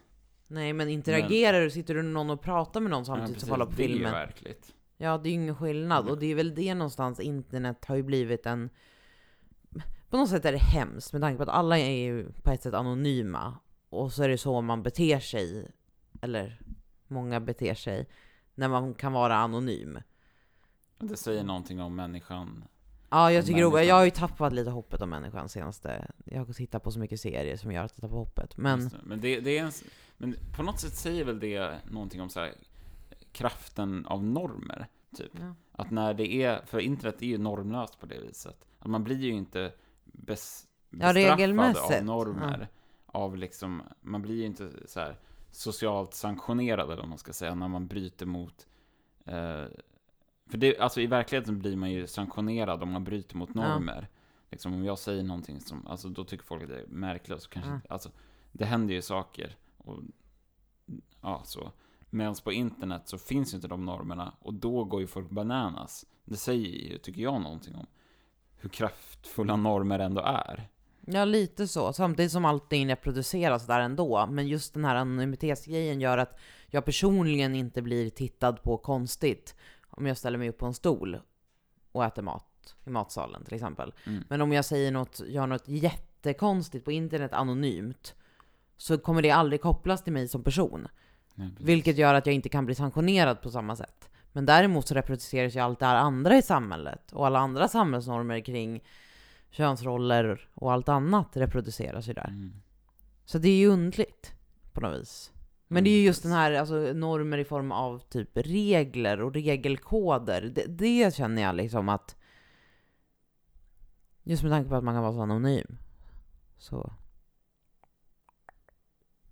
[0.46, 3.50] Nej men interagerar du, sitter du med någon och pratar med någon samtidigt precis, som
[3.50, 4.12] kollar på det är ju filmen?
[4.12, 4.74] verkligt.
[4.96, 6.08] Ja, det är ju ingen skillnad.
[6.08, 8.70] Och det är väl det någonstans, internet har ju blivit en...
[10.10, 12.62] På något sätt är det hemskt med tanke på att alla är ju på ett
[12.62, 13.54] sätt anonyma.
[13.90, 15.70] Och så är det så man beter sig,
[16.20, 16.60] eller
[17.06, 18.08] många beter sig,
[18.54, 19.98] när man kan vara anonym.
[20.98, 22.64] Det säger någonting om människan.
[23.10, 23.86] Ja, jag tycker människan.
[23.86, 26.10] jag har ju tappat lite hoppet om människan senaste...
[26.24, 28.56] Jag har tittat på så mycket serier som gör att jag tappar hoppet.
[28.56, 28.90] Men det.
[29.02, 29.72] Men, det, det är en,
[30.16, 32.54] men på något sätt säger väl det någonting om så här,
[33.32, 35.32] kraften av normer, typ.
[35.40, 35.54] ja.
[35.72, 38.67] Att när det är, för internet är ju normlöst på det viset.
[38.78, 39.72] Att man blir ju inte
[40.04, 41.98] bes, Ja, bestraffad regelmässigt.
[41.98, 42.68] av normer.
[43.06, 45.16] Av liksom, man blir ju inte så här
[45.50, 48.66] socialt sanktionerad eller vad man ska säga, när man bryter mot
[49.24, 49.64] eh,
[50.46, 53.60] för det, alltså i verkligheten blir man ju sanktionerad om man bryter mot Ja.
[53.68, 54.08] normer.
[54.50, 57.48] Liksom om jag säger någonting som, alltså då tycker folk att det är märkligt, så
[57.48, 57.80] kanske, Ja.
[57.88, 58.10] alltså
[58.52, 59.56] det händer ju saker.
[59.78, 60.02] Och,
[61.20, 61.72] ja, så.
[62.10, 66.06] Medan på internet så finns ju inte de normerna och då går ju folk bananas.
[66.24, 67.86] Det säger ju, tycker jag, någonting om
[68.60, 70.68] hur kraftfulla normer ändå är.
[71.06, 71.92] Ja, lite så.
[71.92, 74.26] Samtidigt som allting reproduceras där ändå.
[74.26, 79.54] Men just den här anonymitetsgrejen gör att jag personligen inte blir tittad på konstigt
[79.90, 81.20] om jag ställer mig upp på en stol
[81.92, 83.94] och äter mat i matsalen till exempel.
[84.06, 84.24] Mm.
[84.28, 88.14] Men om jag säger något, gör något jättekonstigt på internet anonymt
[88.76, 90.88] så kommer det aldrig kopplas till mig som person.
[91.34, 91.50] Nej.
[91.60, 94.10] Vilket gör att jag inte kan bli sanktionerad på samma sätt.
[94.32, 98.40] Men däremot så reproduceras ju allt det här andra i samhället och alla andra samhällsnormer
[98.40, 98.82] kring
[99.50, 102.28] könsroller och allt annat reproduceras ju där.
[102.28, 102.52] Mm.
[103.24, 104.34] Så det är ju undligt
[104.72, 105.32] på något vis.
[105.68, 109.20] Men det är ju Mm, just den här alltså, normer i form av typ regler
[109.20, 110.42] och regelkoder.
[110.54, 112.16] Det, det känner jag liksom att
[114.22, 115.78] just med tanke på att man kan vara så anonym
[116.58, 116.92] så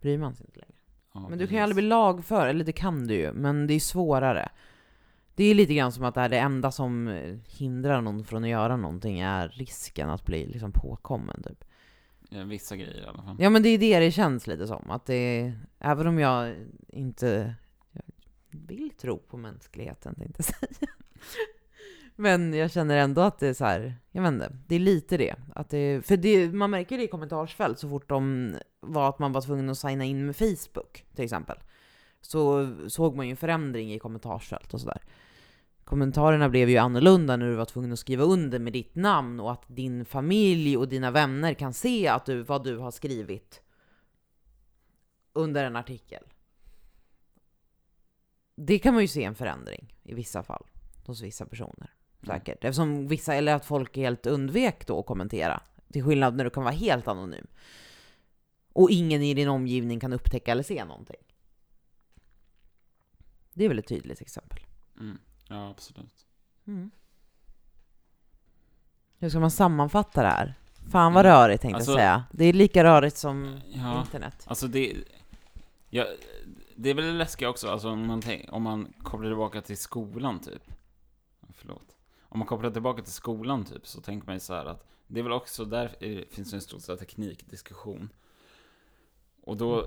[0.00, 0.80] bryr man sig inte längre.
[1.14, 3.74] Ja, Men du kan ju aldrig bli lagför, eller det kan du ju, men det
[3.74, 4.48] är svårare.
[5.36, 8.44] Det är lite grann som att det, här, det enda som eh, hindrar någon från
[8.44, 11.64] att göra någonting är risken att bli liksom påkommen typ.
[12.46, 13.36] Vissa grejer i alla fall.
[13.38, 16.54] Ja men det är det det känns lite som, att det även om jag
[16.88, 17.54] inte
[17.92, 18.02] jag
[18.50, 20.90] vill tro på mänskligheten tänkte jag säga.
[22.18, 25.16] Men jag känner ändå att det är så här, jag vet inte, det är lite
[25.16, 25.34] det.
[25.54, 29.32] Att det för det, man märker det i kommentarsfält så fort de var att man
[29.32, 31.58] var tvungen att signa in med Facebook till exempel.
[32.20, 35.02] Så såg man ju en förändring i kommentarsfält och sådär.
[35.86, 39.52] Kommentarerna blev ju annorlunda när du var tvungen att skriva under med ditt namn och
[39.52, 43.62] att din familj och dina vänner kan se att du, vad du har skrivit
[45.32, 46.22] under en artikel.
[48.54, 50.66] Det kan man ju se en förändring i vissa fall
[51.04, 51.94] hos vissa personer.
[52.22, 52.36] Mm.
[52.36, 52.64] Säkert.
[52.64, 55.62] Eftersom vissa, eller att folk helt undvek då att kommentera.
[55.92, 57.46] Till skillnad när du kan vara helt anonym.
[58.72, 61.22] Och ingen i din omgivning kan upptäcka eller se någonting.
[63.52, 64.60] Det är väl ett tydligt exempel.
[65.00, 65.18] Mm.
[65.48, 66.26] Ja, absolut.
[66.66, 66.90] Mm.
[69.18, 70.54] Hur ska man sammanfatta det här?
[70.90, 71.36] Fan vad Mm.
[71.36, 72.24] rörigt tänkte Alltså- jag säga.
[72.30, 74.44] Det är lika rörigt som Ja, internet.
[74.46, 74.96] alltså det...
[75.90, 76.06] Ja,
[76.76, 80.38] det är väl läskigt också, alltså om man, tänk, om man kopplar tillbaka till skolan
[80.40, 80.62] typ.
[81.54, 81.96] Förlåt.
[82.22, 85.20] Om man kopplar tillbaka till skolan typ, så tänker man ju så här att det
[85.20, 88.08] är väl också, där är- finns en stor teknikdiskussion.
[89.42, 89.86] Och då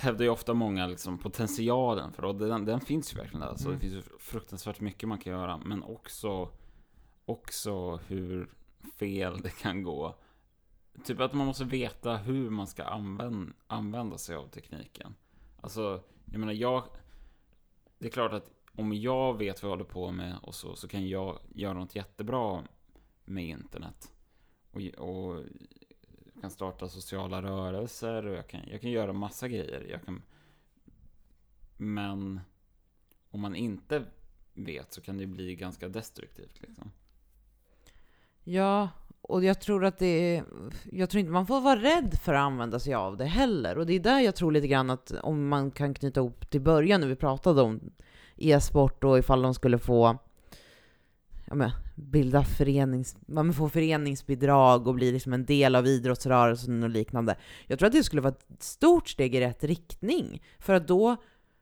[0.00, 3.48] hävdar ju ofta många liksom potentialen för och den, den finns ju verkligen där.
[3.48, 3.78] Alltså, Mm.
[3.78, 6.48] Det finns ju fruktansvärt mycket man kan göra, men också,
[7.24, 8.50] också hur
[8.98, 10.18] fel det kan gå.
[11.04, 15.14] Typ att man måste veta hur man ska använda, använda sig av tekniken.
[15.60, 16.84] Alltså, jag menar, jag...
[17.98, 20.88] Det är klart att om jag vet vad jag håller på med och så, så
[20.88, 22.64] kan jag göra något jättebra
[23.24, 24.12] med internet.
[24.70, 25.44] Och, och
[26.46, 29.86] kan starta sociala rörelser och jag kan, jag kan göra massa grejer.
[29.90, 30.22] Jag kan,
[31.76, 32.40] men
[33.30, 34.04] om man inte
[34.54, 36.60] vet så kan det bli ganska destruktivt.
[36.60, 36.90] Liksom.
[38.44, 38.88] Ja,
[39.22, 40.44] och jag tror att det är,
[40.92, 43.78] jag tror inte man får vara rädd för att använda sig av det heller.
[43.78, 46.60] Och det är där jag tror lite grann att om man kan knyta ihop till
[46.60, 47.80] början när vi pratade om
[48.36, 50.18] e-sport och ifall de skulle få
[51.46, 56.90] ja, men, bilda förenings, man får föreningsbidrag och bli liksom en del av idrottsrörelsen och
[56.90, 57.36] liknande.
[57.66, 60.42] Jag tror att det skulle vara ett stort steg i rätt riktning.
[60.58, 61.16] För att då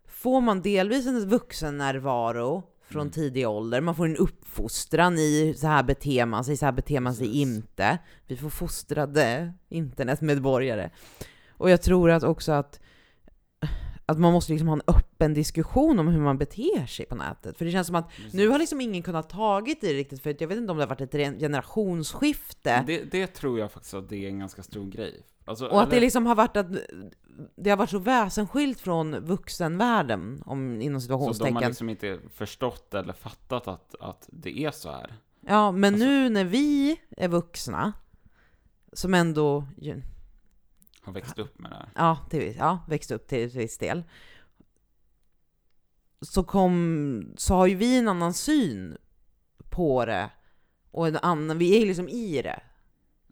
[0.09, 3.13] får man delvis en vuxen närvaro från Mm.
[3.13, 3.81] tidig ålder.
[3.81, 7.41] Man får en uppfostran i så här beter man sig, så här beter man sig
[7.41, 7.99] inte.
[8.27, 10.91] Vi får fostrade internetmedborgare.
[11.49, 12.81] Och jag tror att också att
[14.07, 17.59] att man måste liksom ha en öppen diskussion om hur man beter sig på nätet.
[17.59, 20.31] För det känns som att nu har liksom ingen kunnat tagit i det riktigt, för
[20.31, 22.85] att jag vet inte om det har varit ett generationsskifte.
[22.87, 25.23] Det, det tror jag faktiskt att det är en ganska stor grej.
[25.45, 26.67] Alltså, Och att det eller- liksom har varit att
[27.57, 31.69] det har varit så väsensskilt från vuxenvärlden, om, inom Så de har situationstecken.
[31.69, 35.15] liksom inte förstått eller fattat att, att det är så här.
[35.47, 37.93] Ja, men Alltså- nu när vi är vuxna,
[38.93, 39.65] som ändå
[41.05, 41.89] ju- Har växt upp med det här.
[41.95, 44.03] ja, till, ja, växt upp till viss del,
[46.21, 48.97] så, kom, så har ju vi en annan syn
[49.71, 50.31] på det,
[50.91, 52.61] och en annan, vi är liksom i det.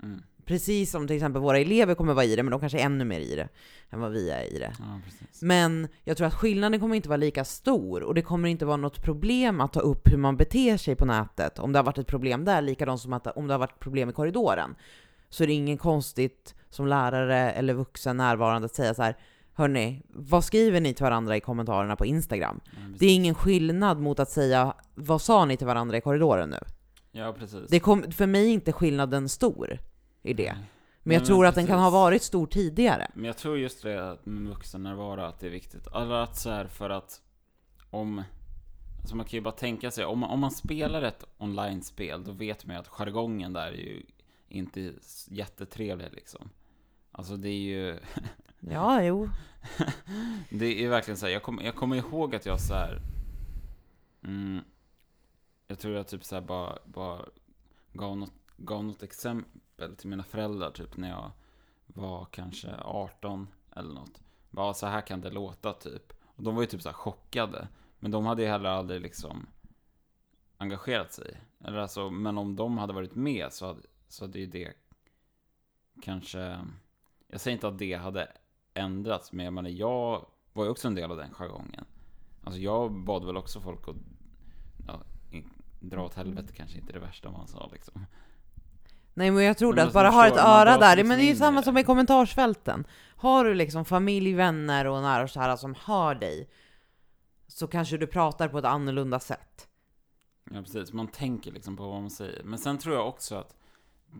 [0.02, 0.22] Mm.
[0.44, 3.04] Precis som till exempel våra elever kommer vara i det, men de kanske är ännu
[3.04, 3.48] mer i det
[3.90, 4.72] än vad vi är i det.
[4.78, 5.00] Ja.
[5.42, 8.76] Men jag tror att skillnaden kommer inte vara lika stor och det kommer inte vara
[8.76, 11.58] något problem att ta upp hur man beter sig på nätet.
[11.58, 14.08] Om det har varit ett problem där, likadant som att om det har varit problem
[14.10, 14.74] i korridoren,
[15.32, 19.16] så är det ingen konstigt som lärare eller vuxen närvarande att säga så här
[19.54, 22.60] Hörni, vad skriver ni till varandra i kommentarerna på Instagram?
[22.64, 22.98] Precis.
[22.98, 26.58] Det är ingen skillnad mot att säga vad sa ni till varandra i korridoren nu?
[27.12, 27.70] Ja, precis.
[27.70, 29.78] Det kom, för mig är inte skillnaden stor
[30.22, 30.56] i det.
[31.02, 31.94] Men jag Nej, tror att den kan ha precis.
[31.94, 33.10] varit stor tidigare.
[33.14, 35.86] Men jag tror just det att med vuxennärvaro, att det är viktigt.
[35.86, 37.20] Eller att så här för att
[37.90, 38.22] om...
[39.00, 42.32] Alltså man kan ju bara tänka sig, om man, om man spelar ett online-spel, då
[42.32, 44.02] vet man ju att jargongen där är ju
[44.52, 44.94] inte
[45.28, 46.50] jättetrevlig liksom.
[47.12, 47.98] Alltså det är ju...
[48.70, 49.30] Ja, jo.
[50.50, 53.00] Det är verkligen så här, jag, kom, jag kommer ihåg att jag så här.
[54.24, 54.60] Mm,
[55.66, 57.24] jag tror jag typ så här bara, bara
[57.92, 61.30] gav, något, gav något exempel till mina föräldrar typ när jag
[61.86, 64.22] var kanske 18 eller något.
[64.50, 66.12] Bara så här kan det låta typ.
[66.24, 67.68] Och de var ju typ så här chockade.
[67.98, 69.46] Men de hade ju heller aldrig liksom
[70.56, 71.40] engagerat sig.
[71.64, 73.80] Eller alltså, men om de hade varit med så hade,
[74.12, 74.72] så hade ju det
[76.02, 76.58] kanske...
[77.28, 78.28] Jag säger inte att det hade
[78.74, 81.84] ändrats, men jag menar, jag var ju också en del av den jargongen.
[82.44, 83.96] Alltså jag bad väl också folk att
[84.86, 85.00] ja,
[85.80, 88.06] dra åt helvete kanske inte det värsta man sa liksom.
[89.14, 91.24] Nej men jag trodde Men att man bara ha ett öra där, liksom men det
[91.24, 91.64] är ju samma det.
[91.64, 92.84] som i kommentarsfälten.
[93.16, 96.50] Har du liksom familj, vänner och nära och kära som hör dig,
[97.46, 99.68] så kanske du pratar på ett annorlunda sätt.
[100.50, 102.42] Ja precis, man tänker liksom på vad man säger.
[102.44, 103.56] Men sen tror jag också att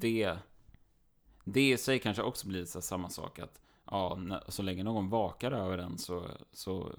[0.01, 0.37] det,
[1.45, 4.19] det i sig kanske också blir så samma sak att ja,
[4.49, 6.93] så länge någon vakar över en så, så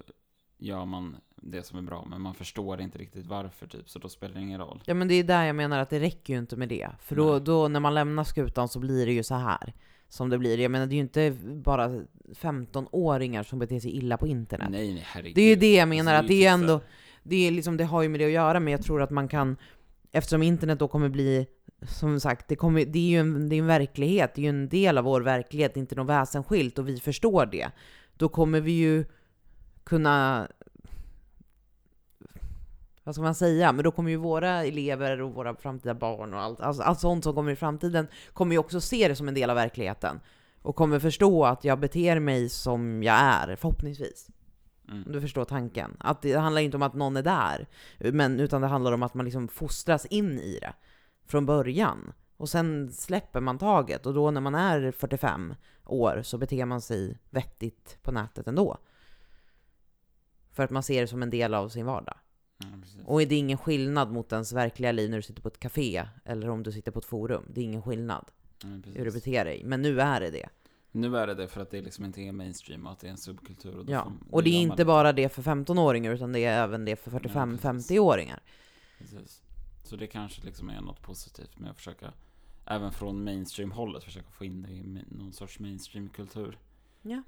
[0.58, 2.06] gör man det som är bra.
[2.10, 4.82] Men man förstår inte riktigt varför typ, så då spelar det ingen roll.
[4.86, 6.88] Ja men det är där jag menar att det räcker ju inte med det.
[7.00, 7.40] För då, Nej.
[7.40, 9.74] då när man lämnar skutan så blir det ju så här
[10.08, 10.60] som det blir.
[10.60, 11.88] Jag menar det är ju inte bara
[12.28, 14.68] 15-åringar som beter sig illa på internet.
[14.70, 15.34] Nej, nej, herregud.
[15.34, 16.80] Det är ju det jag menar, Alltså, att det är typ ändå,
[17.22, 19.28] det, är liksom, det har ju med det att göra, men jag tror att man
[19.28, 19.56] kan,
[20.12, 21.46] eftersom internet då kommer bli,
[21.88, 24.48] som sagt, det, kommer, det är ju en, det är en verklighet, det är ju
[24.48, 27.70] en del av vår verklighet, inte något väsensskilt, och vi förstår det.
[28.16, 29.04] Då kommer vi ju
[29.84, 30.48] kunna,
[33.04, 36.40] vad ska man säga, men då kommer ju våra elever och våra framtida barn och
[36.40, 39.34] allt, alltså, allt sånt som kommer i framtiden, kommer ju också se det som en
[39.34, 40.20] del av verkligheten.
[40.62, 44.28] Och kommer förstå att jag beter mig som jag är, förhoppningsvis.
[44.88, 45.02] Mm.
[45.06, 45.96] Om du förstår tanken.
[45.98, 47.66] Att det handlar inte om att någon är där,
[47.98, 50.72] men, utan det handlar om att man liksom fostras in i det
[51.26, 52.12] från början.
[52.36, 55.54] Och sen släpper man taget, och då när man är 45
[55.84, 58.78] år så beter man sig vettigt på nätet ändå.
[60.52, 62.16] För att man ser det som en del av sin vardag.
[62.58, 62.66] Ja.
[63.04, 66.06] Och det är ingen skillnad mot ens verkliga liv när du sitter på ett café,
[66.24, 67.44] eller om du sitter på ett forum.
[67.54, 68.24] Det är ingen skillnad
[68.62, 69.62] Ja, hur du beter dig.
[69.64, 70.48] Men nu är det det.
[70.92, 73.10] Nu är det det för att det liksom inte är mainstream och att det är
[73.10, 73.76] en subkultur.
[73.78, 76.84] Och, Ja, får- och det är inte bara det för 15-åringar, utan det är även
[76.84, 77.36] det för Ja, precis.
[77.36, 78.40] 45-50-åringar.
[79.84, 82.12] Så det kanske liksom är något positivt med att försöka,
[82.66, 86.58] även från mainstream-hållet, försöka få in det i någon sorts mainstream-kultur.
[87.02, 87.22] Ja.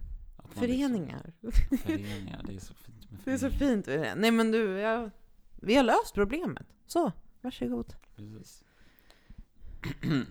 [0.49, 1.33] Föreningar.
[1.41, 3.87] Liksom, föreningar, det är så fint med Det är så fint.
[3.87, 4.15] med det.
[4.15, 5.11] Nej men du, jag,
[5.57, 6.67] vi har löst problemet.
[6.87, 7.95] Så, varsågod.
[8.17, 8.65] Precis.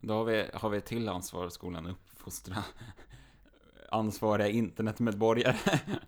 [0.00, 2.64] Då har vi, har vi till ansvar skolan, uppfostra
[3.90, 5.56] ansvariga internetmedborgare.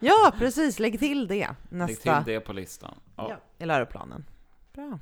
[0.01, 0.79] Ja, precis.
[0.79, 2.95] Lägg till det Lägg nästa till det på listan.
[3.17, 4.25] Ja, ja, i läroplanen.
[4.73, 4.99] Bra.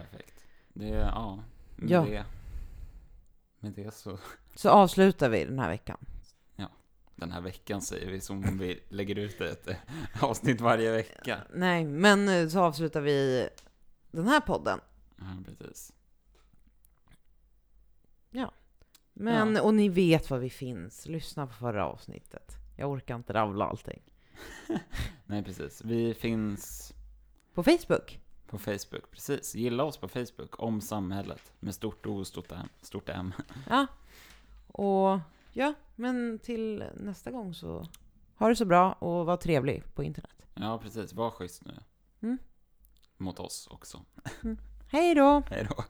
[0.00, 0.44] Perfekt.
[0.72, 1.42] Det, ja,
[1.76, 2.00] med Ja.
[2.04, 2.24] det.
[3.58, 4.18] Med det så,
[4.54, 5.98] Så avslutar vi den här veckan.
[7.16, 9.68] den här veckan säger vi som om vi lägger ut ett
[10.22, 11.38] avsnitt varje vecka.
[11.54, 13.48] Nej, men så avslutar vi
[14.10, 14.80] den här podden.
[15.16, 15.92] Ja, precis.
[19.14, 19.62] Men, Ja.
[19.62, 21.06] och ni vet var vi finns.
[21.06, 22.56] Lyssna på förra avsnittet.
[22.76, 24.02] Jag orkar inte ravla allting.
[25.26, 25.82] Nej, precis.
[25.84, 26.92] Vi finns
[27.54, 28.20] På Facebook.
[28.52, 29.54] På Facebook, precis.
[29.54, 32.68] Gilla oss på Facebook, om samhället, med stort O och stort M.
[32.82, 33.32] Stort M.
[33.68, 33.86] Ja.
[34.66, 35.18] Och
[35.52, 37.86] ja, men till nästa gång så
[38.36, 40.42] Ha det så bra och var trevlig på internet.
[40.54, 41.12] Ja, precis.
[41.12, 41.74] Var schysst nu.
[42.22, 42.38] Mm.
[43.16, 44.04] Mot oss också.
[44.88, 45.42] Hej då!
[45.50, 45.84] Hej då.